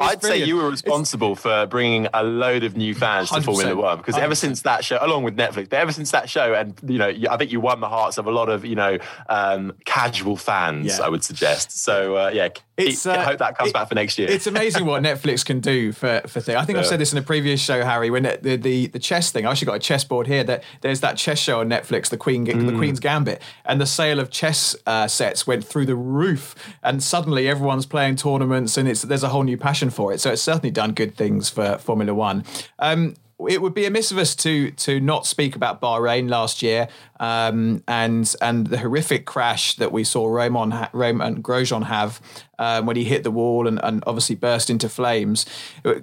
[0.00, 1.42] I'd say you were responsible it's...
[1.42, 4.96] for bringing a load of new fans to Formula One because ever since that show,
[5.02, 7.80] along with Netflix, but ever since that show, and, you know, I think you won
[7.80, 11.04] the hearts of a lot of, you know, um, casual fans, yeah.
[11.04, 11.72] I would suggest.
[11.72, 14.30] So, uh, yeah, it's, uh, I hope that comes it, back for next year.
[14.30, 16.56] It's amazing what Netflix can do for, for things.
[16.56, 16.80] I think yeah.
[16.80, 19.50] I've said this in a previous show, Harry, when the, the, the chess thing, I
[19.50, 22.66] actually got a chessboard here that there's that chess show on Netflix, the Queen, mm.
[22.66, 26.54] the Queen's Gambit, and the sale of chess uh, sets went through the roof roof,
[26.82, 30.20] and suddenly everyone's playing tournaments, and it's there's a whole new passion for it.
[30.20, 32.44] So it's certainly done good things for Formula One.
[32.78, 33.14] Um,
[33.48, 36.88] it would be amiss of us to to not speak about Bahrain last year
[37.20, 42.20] um, and and the horrific crash that we saw Romain, Romain Grosjean have
[42.58, 45.46] um, when he hit the wall and, and obviously burst into flames.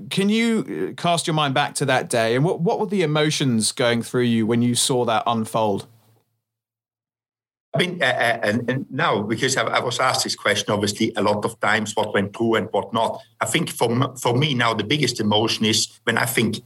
[0.09, 3.71] Can you cast your mind back to that day and what what were the emotions
[3.71, 5.87] going through you when you saw that unfold?
[7.73, 11.11] I mean, uh, uh and, and, now because I, I, was asked this question, obviously
[11.15, 13.21] a lot of times, what went through and what not.
[13.41, 16.61] I think for for me now, the biggest emotion is when I think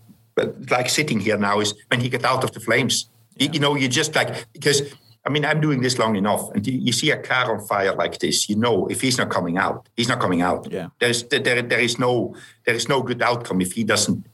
[0.69, 3.09] like sitting here now is when he get out of the flames.
[3.35, 3.45] Yeah.
[3.45, 4.81] You, you, know, you just like because
[5.25, 7.93] I mean I'm doing this long enough, and you, you, see a car on fire
[7.95, 10.71] like this, you know, if he's not coming out, he's not coming out.
[10.71, 12.35] Yeah, there's there there is no
[12.65, 14.25] there is no good outcome if he doesn't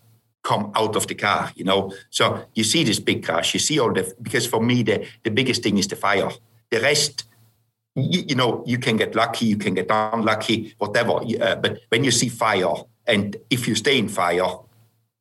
[0.43, 1.51] come out of the car.
[1.55, 4.83] You know, so you see this big crash, you see all the because for me
[4.83, 6.29] the the biggest thing is the fire.
[6.71, 7.25] The rest
[7.97, 11.13] you, you, know, you can get lucky, you can get unlucky, whatever.
[11.41, 12.73] Uh, but when you see fire,
[13.07, 14.47] and if you stay in fire,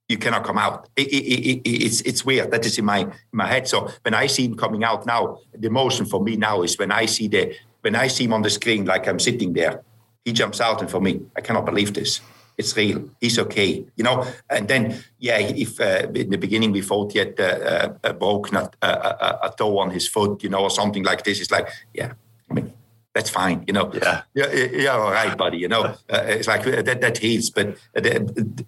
[0.08, 0.88] you cannot come out.
[0.94, 2.50] It, it, it, it's it's weird.
[2.50, 3.66] That is in my in my head.
[3.66, 6.92] So when I see him coming out now, the emotion for me now is when
[6.92, 9.82] I see the when I see him on the screen, like I'm sitting there,
[10.24, 12.20] he jumps out, and for me, I cannot believe this.
[12.58, 13.10] It's real.
[13.20, 14.26] He's okay, you know.
[14.48, 18.56] And then, yeah, if uh, in the beginning we thought he had uh, uh, broken
[18.56, 21.68] a, a, a, toe on his foot, you know, or something like this, it's like,
[21.92, 22.12] yeah,
[22.50, 22.72] I mean,
[23.14, 23.92] that's fine, you know.
[23.92, 25.58] Yeah, yeah, yeah all right, buddy.
[25.58, 28.20] You know, uh, it's like uh, that that heals, but uh,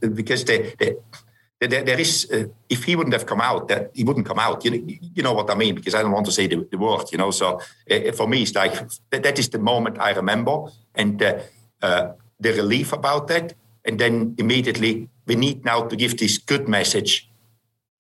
[0.08, 0.98] because the, the
[1.60, 4.64] there, there is uh, if he wouldn't have come out that he wouldn't come out
[4.64, 6.78] you, know, you know what i mean because i don't want to say the, the
[6.78, 7.60] word you know so
[7.90, 8.74] uh, for me it's like
[9.10, 11.38] that, that is the moment i remember and uh,
[11.82, 13.54] uh, the relief about that
[13.88, 17.30] and then immediately we need now to give this good message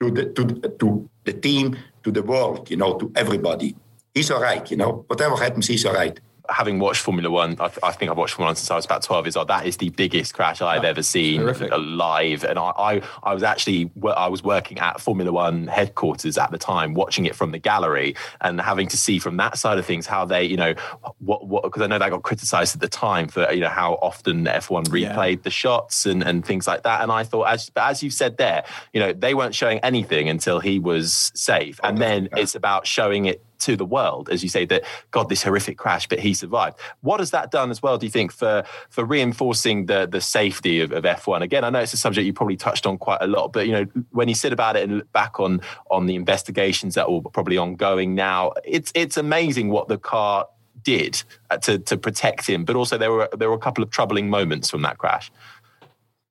[0.00, 0.44] to the to,
[0.78, 3.74] to the team to the world you know to everybody.
[4.14, 5.04] He's all right you know.
[5.08, 8.34] Whatever happens he's all right having watched Formula One, I, th- I, think I've watched
[8.34, 9.48] Formula One since I was about 12 years old.
[9.48, 11.72] That is the biggest crash I've oh, ever seen terrific.
[11.76, 12.44] live.
[12.44, 16.58] And I, I, I, was actually, I was working at Formula One headquarters at the
[16.58, 20.06] time, watching it from the gallery and having to see from that side of things
[20.06, 20.74] how they, you know,
[21.18, 23.94] what, what, because I know that got criticized at the time for, you know, how
[23.94, 25.42] often F1 replayed yeah.
[25.42, 27.02] the shots and, and things like that.
[27.02, 30.60] And I thought, as, as you said there, you know, they weren't showing anything until
[30.60, 31.78] he was safe.
[31.82, 35.42] And then it's about showing it to the world, as you say, that God, this
[35.42, 36.78] horrific crash, but he survived.
[37.00, 37.98] What has that done as well?
[37.98, 41.42] Do you think for for reinforcing the the safety of, of F1?
[41.42, 43.72] Again, I know it's a subject you probably touched on quite a lot, but you
[43.72, 47.20] know, when you sit about it and look back on on the investigations that are
[47.32, 50.46] probably ongoing now, it's it's amazing what the car
[50.82, 53.90] did uh, to to protect him, but also there were there were a couple of
[53.90, 55.30] troubling moments from that crash.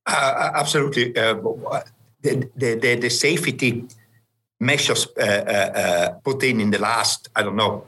[0.05, 1.34] Uh, absolutely, uh,
[2.21, 3.86] the, the, the the safety
[4.60, 7.86] measures uh, uh, uh, put in in the last, I don't know,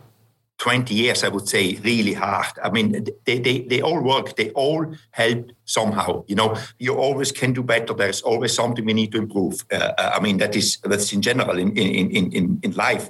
[0.59, 2.47] 20 years, I would say, really hard.
[2.61, 4.35] I mean, they, they, they all work.
[4.35, 6.25] They all help somehow.
[6.27, 7.93] You know, you always can do better.
[7.93, 9.65] There's always something we need to improve.
[9.71, 13.09] Uh, I mean, that is that's in general in in in in life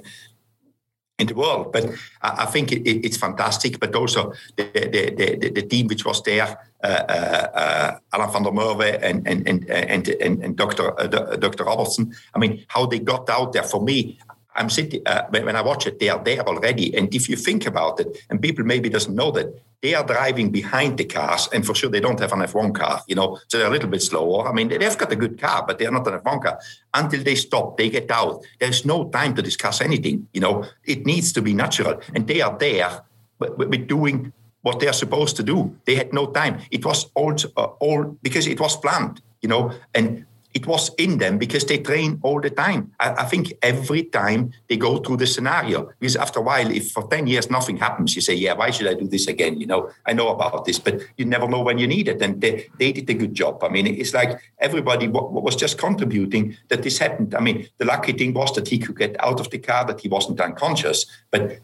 [1.20, 1.72] in the world.
[1.72, 1.84] But
[2.22, 3.78] I, I think it, it, it's fantastic.
[3.78, 8.42] But also the, the, the, the, team which was there, uh, uh, uh Alan van
[8.42, 10.98] der Merwe and and and and, and, and Dr.
[10.98, 11.06] Uh,
[11.36, 11.64] Dr.
[11.64, 12.14] Robertson.
[12.34, 13.62] I mean, how they got out there.
[13.62, 14.18] For me,
[14.54, 16.94] I'm sitting uh, when I watch it, they are there already.
[16.96, 19.46] And if you think about it, and people maybe doesn't know that
[19.82, 23.02] they are driving behind the cars, and for sure they don't have an F1 car,
[23.06, 24.46] you know, so they're a little bit slower.
[24.48, 26.58] I mean, they've got a good car, but they're not an F1 car.
[26.92, 28.44] Until they stop, they get out.
[28.58, 30.28] There's no time to discuss anything.
[30.32, 33.02] You know, it needs to be natural, and they are there
[33.38, 34.32] with doing
[34.62, 35.74] what they are supposed to do.
[35.86, 36.60] They had no time.
[36.70, 41.18] It was all, uh, all because it was planned, you know, and it was in
[41.18, 42.92] them because they train all the time.
[42.98, 46.90] I, I, think every time they go through the scenario, because after a while, if
[46.90, 49.60] for 10 years nothing happens, you say, yeah, why should I do this again?
[49.60, 52.20] You know, I know about this, but you never know when you need it.
[52.20, 53.62] And they, they did a good job.
[53.62, 57.34] I mean, it's like everybody w- was just contributing that this happened.
[57.34, 60.00] I mean, the lucky thing was that he could get out of the car, that
[60.00, 61.58] he wasn't unconscious, but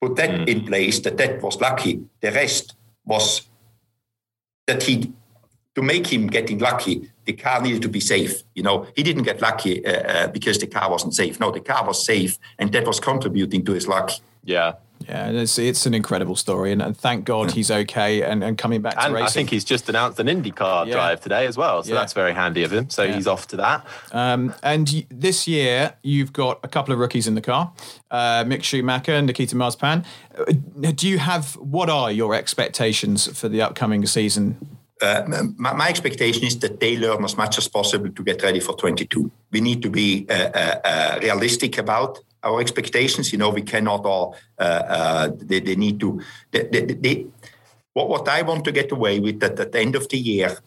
[0.00, 0.48] put that mm.
[0.48, 2.02] in place, that that was lucky.
[2.20, 2.74] The rest
[3.04, 3.42] was
[4.66, 5.12] that he
[5.74, 8.42] to make him getting lucky, the car needed to be safe.
[8.54, 11.38] You know, he didn't get lucky uh, uh, because the car wasn't safe.
[11.38, 14.10] No, the car was safe, and that was contributing to his luck.
[14.44, 14.74] Yeah.
[15.08, 18.82] Yeah, it's, it's an incredible story, and, and thank God he's okay and, and coming
[18.82, 19.26] back to and racing.
[19.26, 20.92] I think he's just announced an IndyCar yeah.
[20.92, 21.94] drive today as well, so yeah.
[21.98, 22.90] that's very handy of him.
[22.90, 23.14] So yeah.
[23.14, 23.86] he's off to that.
[24.12, 27.72] Um, and this year, you've got a couple of rookies in the car,
[28.10, 30.04] uh, Mick Schumacher and Nikita Mazepin.
[30.36, 35.22] Uh, do you have what are your expectations for the upcoming season uh,
[35.56, 38.74] my, my, expectation is that they learn as much as possible to get ready for
[38.74, 39.30] 22.
[39.50, 43.32] We need to be uh, uh, uh realistic about our expectations.
[43.32, 44.36] You know, we cannot all.
[44.58, 46.20] Uh, uh, they, they, need to.
[46.50, 47.26] They, they,
[47.92, 50.58] what, what I want to get away with that at the end of the year,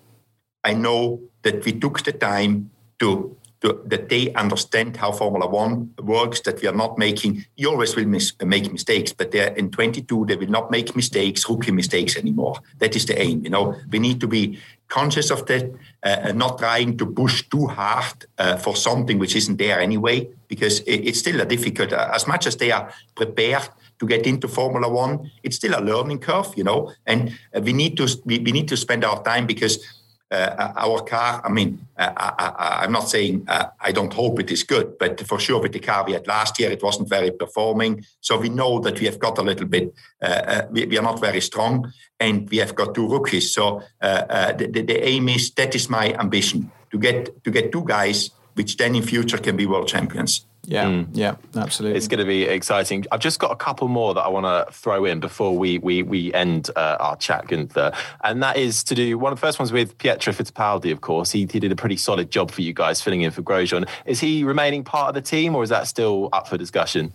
[0.63, 6.41] I know that we took the time to that they understand how Formula One works,
[6.41, 10.35] that we are not making, you always will mis- make mistakes, but in 22, they
[10.35, 12.55] will not make mistakes, rookie mistakes anymore.
[12.79, 13.43] That is the aim.
[13.43, 14.59] You know, we need to be
[14.89, 15.63] conscious of that
[16.03, 20.27] uh, and not trying to push too hard uh, for something which isn't there anyway,
[20.47, 24.27] because it, it's still a difficult, uh, as much as they are prepared to get
[24.27, 28.07] into Formula One, it's still a learning curve, you know, and uh, we need to,
[28.25, 32.83] we, we need to spend our time because uh, our car, I mean, uh, I,
[32.85, 35.79] am not saying uh, I don't hope it is good, but for sure with the
[35.79, 38.03] car we had last year, it wasn't very performing.
[38.21, 41.03] So we know that we have got a little bit, uh, uh, we, we, are
[41.03, 43.53] not very strong, and we have got two rookies.
[43.53, 47.83] So uh, the, the, aim is that is my ambition to get to get two
[47.85, 50.45] guys which then in future can be world champions.
[50.65, 51.07] Yeah, mm.
[51.11, 51.97] yeah, absolutely.
[51.97, 53.05] It's going to be exciting.
[53.11, 56.03] I've just got a couple more that I want to throw in before we we
[56.03, 57.93] we end uh, our chat, Guenther,
[58.23, 60.91] and that is to do one of the first ones with Pietro Fittipaldi.
[60.91, 63.41] Of course, he, he did a pretty solid job for you guys filling in for
[63.41, 63.89] Grosjean.
[64.05, 67.13] Is he remaining part of the team, or is that still up for discussion?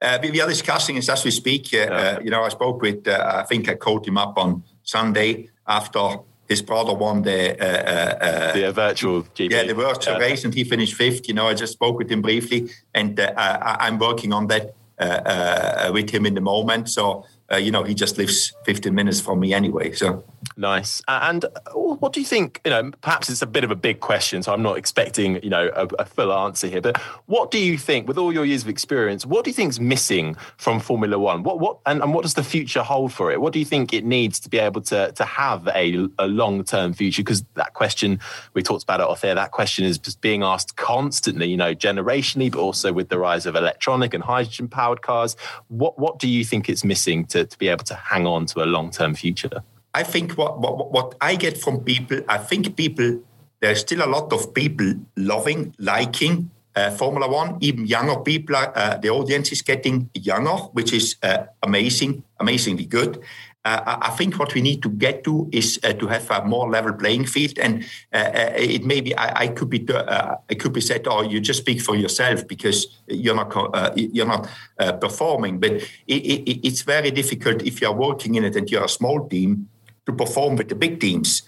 [0.00, 1.68] Uh, we are discussing it as we speak.
[1.74, 1.84] Uh, yeah.
[1.84, 3.06] Uh, you know, I spoke with.
[3.06, 8.24] Uh, I think I called him up on Sunday after his brother won the uh,
[8.24, 9.50] uh, the virtual GP.
[9.50, 10.20] Yeah, the virtual yeah.
[10.20, 11.28] race, and he finished fifth.
[11.28, 14.74] You know, I just spoke with him briefly, and uh, I, am working on that
[14.98, 16.88] uh, uh, with him in the moment.
[16.88, 19.92] So uh, you know, he just lives 15 minutes from me anyway.
[19.92, 20.24] So
[20.56, 21.02] nice.
[21.08, 22.60] And uh, what do you think?
[22.64, 25.50] You know, perhaps it's a bit of a big question, so I'm not expecting you
[25.50, 26.80] know a, a, full answer here.
[26.80, 29.70] But what do you think, with all your years of experience, what do you think
[29.70, 31.42] is missing from Formula One?
[31.42, 33.40] What what and, and what does the future hold for it?
[33.40, 36.64] What do you think it needs to be able to to have a, a long
[36.64, 37.22] term future?
[37.22, 38.20] Because that question
[38.54, 39.34] we talked about it off there.
[39.34, 41.48] That question is just being asked constantly.
[41.48, 45.36] You know, generationally, but also with the rise of electronic and hydrogen powered cars.
[45.68, 48.62] What what do you think it's missing to, to be able to hang on to
[48.62, 49.62] a long term future?
[49.94, 53.20] I think what, what, what I get from people, I think people,
[53.60, 57.56] there's still a lot of people loving, liking uh, Formula One.
[57.60, 63.24] Even younger people, uh, the audience is getting younger, which is uh, amazing, amazingly good
[63.68, 66.70] uh, I think what we need to get to is uh, to have a more
[66.70, 67.58] level playing field.
[67.58, 71.06] And uh, uh it may be I, I could be uh, it could be said,
[71.06, 74.48] oh, you just speak for yourself because you're not uh, you're not
[75.00, 75.60] performing.
[75.60, 75.72] But
[76.06, 79.68] it, it, it's very difficult if you're working in it and you're a small team
[80.08, 81.42] to perform with the big teams.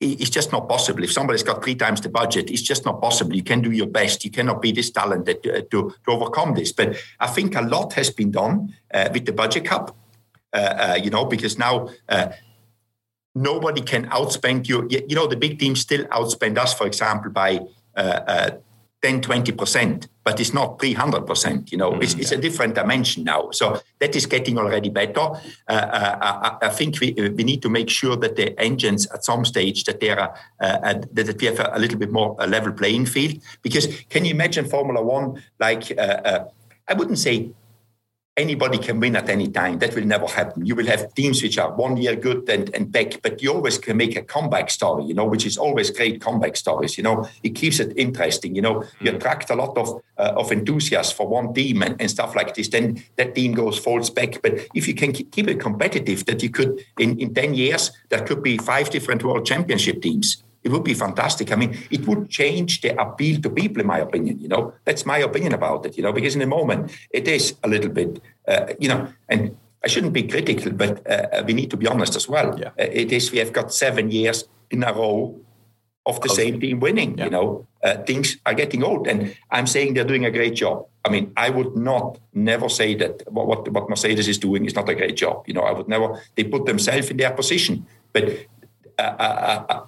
[0.00, 1.04] It's just not possible.
[1.04, 3.36] If somebody's got three times the budget, it's just not possible.
[3.36, 4.24] You can do your best.
[4.24, 6.72] You cannot be this talented to, to, to overcome this.
[6.72, 8.74] But I think a lot has been done
[9.12, 9.94] with the budget cap
[10.52, 12.28] uh, uh, you know, because now uh,
[13.36, 14.88] nobody can outspend you.
[14.90, 17.60] You know, the big teams still outspend us, for example, by
[19.02, 21.72] 10, 20%, but it's not 300%.
[21.72, 22.20] You know, mm, it's, yeah.
[22.20, 23.50] it's, a different dimension now.
[23.50, 25.20] So that is getting already better.
[25.20, 29.24] Uh, uh, I, I, think we, we need to make sure that the engines at
[29.24, 32.46] some stage that they are uh, that we have a, a, little bit more a
[32.46, 33.40] level playing field.
[33.62, 37.52] Because can you imagine Formula One like I wouldn't say
[38.36, 39.78] anybody can win at any time.
[39.78, 40.64] That will never happen.
[40.64, 43.78] You will have teams which are one year good and, and back, but you always
[43.78, 46.96] can make a comeback story, you know, which is always great comeback stories.
[46.96, 48.54] You know, it keeps it interesting.
[48.54, 49.16] You know, you mm.
[49.16, 52.68] attract a lot of uh, of enthusiasts for one team and, and stuff like this.
[52.68, 54.40] Then that team goes falls back.
[54.42, 58.24] But if you can keep it competitive, that you could in, in 10 years, there
[58.24, 61.52] could be five different world championship teams it would be fantastic.
[61.52, 64.38] I mean, it would change the appeal to people, in my opinion.
[64.40, 65.96] You know, that's my opinion about it.
[65.96, 69.56] You know, because in the moment it is a little bit, uh, you know, and
[69.82, 72.58] I shouldn't be critical, but uh, we need to be honest as well.
[72.58, 72.68] Yeah.
[72.68, 75.40] Uh, it is we have got seven years in a row
[76.04, 77.16] of the same team winning.
[77.16, 77.24] Yeah.
[77.24, 80.86] You know, uh, things are getting old, and I'm saying they're doing a great job.
[81.06, 84.74] I mean, I would not never say that what, what, what Mercedes is doing is
[84.74, 85.44] not a great job.
[85.46, 86.20] You know, I would never.
[86.34, 88.24] They put themselves in their position, but.
[88.98, 89.86] Uh, uh, uh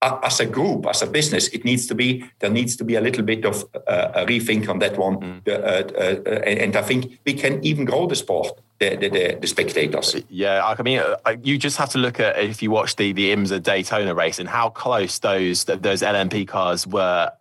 [0.00, 3.00] as a group, as a business, it needs to be there needs to be a
[3.00, 5.48] little bit of uh, a rethink on that one, mm.
[5.48, 10.14] uh, uh, and I think we can even grow the sport the, the, the, spectators.
[10.28, 13.34] Yeah, I mean, uh, you just have to look at if you watch the the
[13.34, 17.32] IMSA Daytona race and how close those those LMP cars were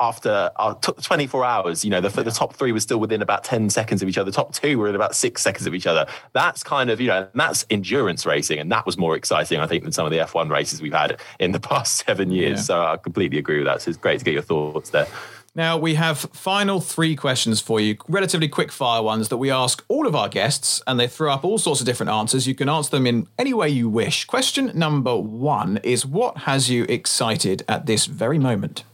[0.00, 1.84] after uh, 24 hours.
[1.84, 2.24] You know, the, yeah.
[2.24, 4.30] the top three were still within about 10 seconds of each other.
[4.30, 6.06] The top two were in about six seconds of each other.
[6.32, 9.84] That's kind of you know, that's endurance racing, and that was more exciting, I think,
[9.84, 12.58] than some of the F1 races we've had in the past seven years.
[12.58, 12.62] Yeah.
[12.62, 13.82] So I completely agree with that.
[13.82, 15.06] So it's great to get your thoughts there.
[15.54, 19.84] Now, we have final three questions for you, relatively quick fire ones that we ask
[19.88, 22.46] all of our guests, and they throw up all sorts of different answers.
[22.46, 24.24] You can answer them in any way you wish.
[24.24, 28.84] Question number one is What has you excited at this very moment?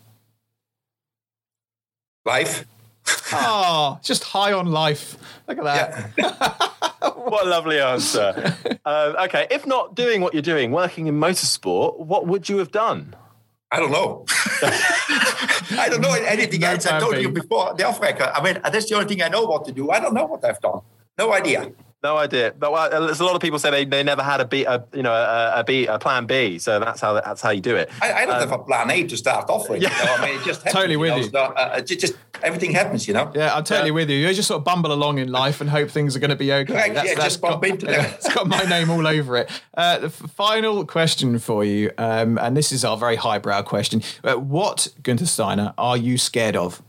[2.25, 2.65] Life.
[3.33, 5.17] oh, just high on life.
[5.47, 6.11] Look at that.
[6.19, 7.09] Yeah.
[7.15, 8.57] what a lovely answer.
[8.85, 12.73] Uh, okay, if not doing what you're doing, working in motorsport, what would you have
[12.73, 13.15] done?
[13.71, 14.25] I don't know.
[15.79, 16.87] I don't know anything no else.
[16.87, 18.31] I told you before the off record.
[18.35, 19.91] I mean, that's the only thing I know what to do.
[19.91, 20.81] I don't know what I've done.
[21.17, 21.73] No idea.
[22.01, 22.55] No idea.
[22.57, 24.85] But well, there's a lot of people say they, they never had a B, a,
[24.95, 26.61] you know, a, a B, a plan B.
[26.61, 27.91] So that's how that's how you do it.
[28.01, 29.83] I, I don't um, have a plan A to start off with.
[29.83, 29.99] Yeah.
[29.99, 30.15] You know?
[30.15, 31.25] I mean, it just happens, totally with you.
[31.25, 31.31] you.
[31.31, 33.33] So, uh, uh just, just, everything happens, you know.
[33.35, 34.17] Yeah, I'm totally with you.
[34.17, 36.53] You just sort of bumble along in life and hope things are going to be
[36.53, 36.73] okay.
[36.73, 36.95] Correct.
[36.95, 38.05] That's, yeah, that's just got, bump into them.
[38.05, 39.51] It's got my name all over it.
[39.77, 44.03] Uh, the f- final question for you, um, and this is our very highbrow question:
[44.23, 46.81] uh, What Guenther Steiner are you scared of?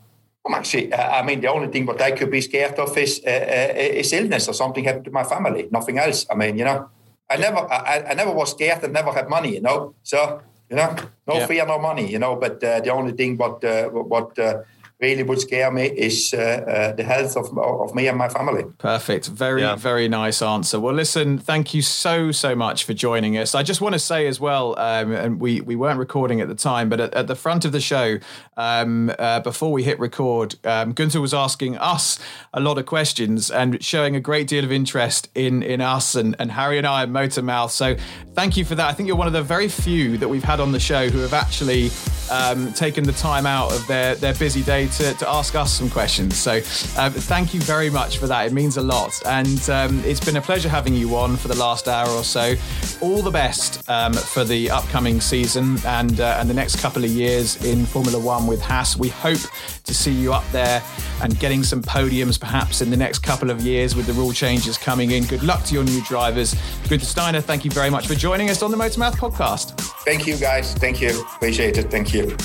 [0.54, 4.14] Actually, uh, I mean, the only thing what I could be scared of is is
[4.14, 5.68] illness or something happened to my family.
[5.72, 6.26] Nothing else.
[6.30, 6.89] I mean, you know,
[7.30, 9.54] I never, I, I never was scared and never had money.
[9.54, 10.95] You know, so you know,
[11.28, 11.47] no yeah.
[11.47, 12.10] fear, no money.
[12.12, 14.64] You know, but uh, the only thing what uh, what uh,
[15.00, 18.66] really would scare me is uh, uh, the health of, of me and my family.
[18.80, 19.28] Perfect.
[19.28, 19.76] Very, yeah.
[19.76, 20.78] very nice answer.
[20.78, 23.56] Well, listen, thank you so, so much for joining us.
[23.56, 26.56] I just want to say as well, um, and we, we weren't recording at the
[26.56, 28.20] time, but at, at the front of the show,
[28.58, 32.20] um, uh, before we hit record, um, Guenther was asking us
[32.54, 36.36] a lot of questions and showing a great deal of interest in, in us and,
[36.39, 37.72] and Harry and I at Motormouth.
[37.72, 37.95] So
[38.34, 38.89] thank you for that.
[38.89, 41.20] I think you're one of the very few that we've had on the show who
[41.20, 41.89] have actually
[42.30, 45.89] um, taken the time out of their, their busy day to, to ask us some
[45.89, 46.37] questions.
[46.37, 46.55] So
[46.97, 48.47] um, thank you very much for that.
[48.47, 49.21] It means a lot.
[49.25, 52.55] And um, it's been a pleasure having you on for the last hour or so.
[53.01, 57.09] All the best um, for the upcoming season and, uh, and the next couple of
[57.09, 58.97] years in Formula One with Haas.
[58.97, 59.39] We hope
[59.83, 60.83] to see you up there
[61.21, 64.77] and getting some podiums perhaps in the next couple of years with the rule changes
[64.77, 65.25] coming in.
[65.25, 66.53] Good luck to your new drivers.
[66.83, 69.79] Guenther Steiner, thank you very much for joining us on the Motormouth podcast.
[70.03, 70.73] Thank you, guys.
[70.73, 71.21] Thank you.
[71.35, 71.91] Appreciate it.
[71.91, 72.35] Thank you.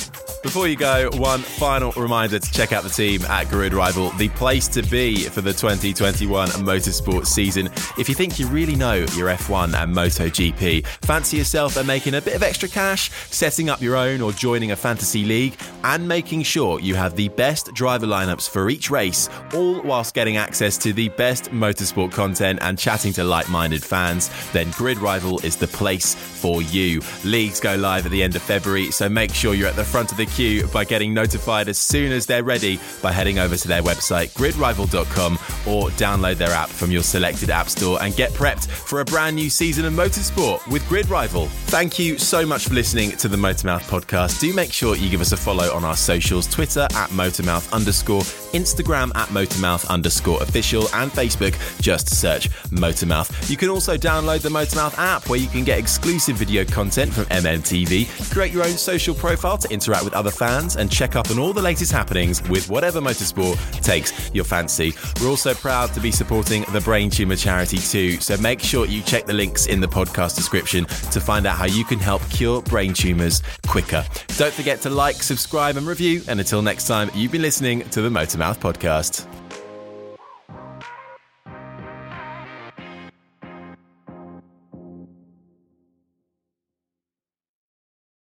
[0.45, 4.29] Before you go, one final reminder to check out the team at Grid Rival, the
[4.29, 7.71] place to be for the 2021 motorsport season.
[7.97, 12.21] If you think you really know your F1 and MotoGP, fancy yourself and making a
[12.21, 16.43] bit of extra cash, setting up your own or joining a fantasy league, and making
[16.43, 20.93] sure you have the best driver lineups for each race, all whilst getting access to
[20.93, 25.69] the best motorsport content and chatting to like minded fans, then Grid Rival is the
[25.69, 27.01] place for you.
[27.25, 30.13] Leagues go live at the end of February, so make sure you're at the front
[30.13, 33.69] of the queue by getting notified as soon as they're ready by heading over to
[33.69, 35.35] their website, gridrival.com,
[35.67, 39.37] or download their app from your selected app store and get prepped for a brand
[39.37, 41.47] new season of motorsport with Grid Rival.
[41.67, 44.41] Thank you so much for listening to the Motormouth podcast.
[44.41, 48.23] Do make sure you give us a follow on our socials Twitter at Motormouth underscore,
[48.53, 51.55] Instagram at Motormouth underscore official, and Facebook.
[51.81, 53.51] Just search Motormouth.
[53.51, 57.25] You can also download the Motormouth app where you can get exclusive video content from
[57.27, 61.39] MMTV, create your own social profile to interact with other fans, and check up on
[61.39, 64.95] all the latest happenings with whatever motorsport takes your fancy.
[65.21, 69.03] We're also proud to be supporting the Brain Tumor charity too, so make sure you
[69.03, 72.63] check the links in the podcast description to find out how you can help cure
[72.63, 74.05] brain tumors quicker.
[74.37, 76.23] Don't forget to like, subscribe, and review.
[76.29, 79.44] And until next time, you've been listening to the Motormouth podcast.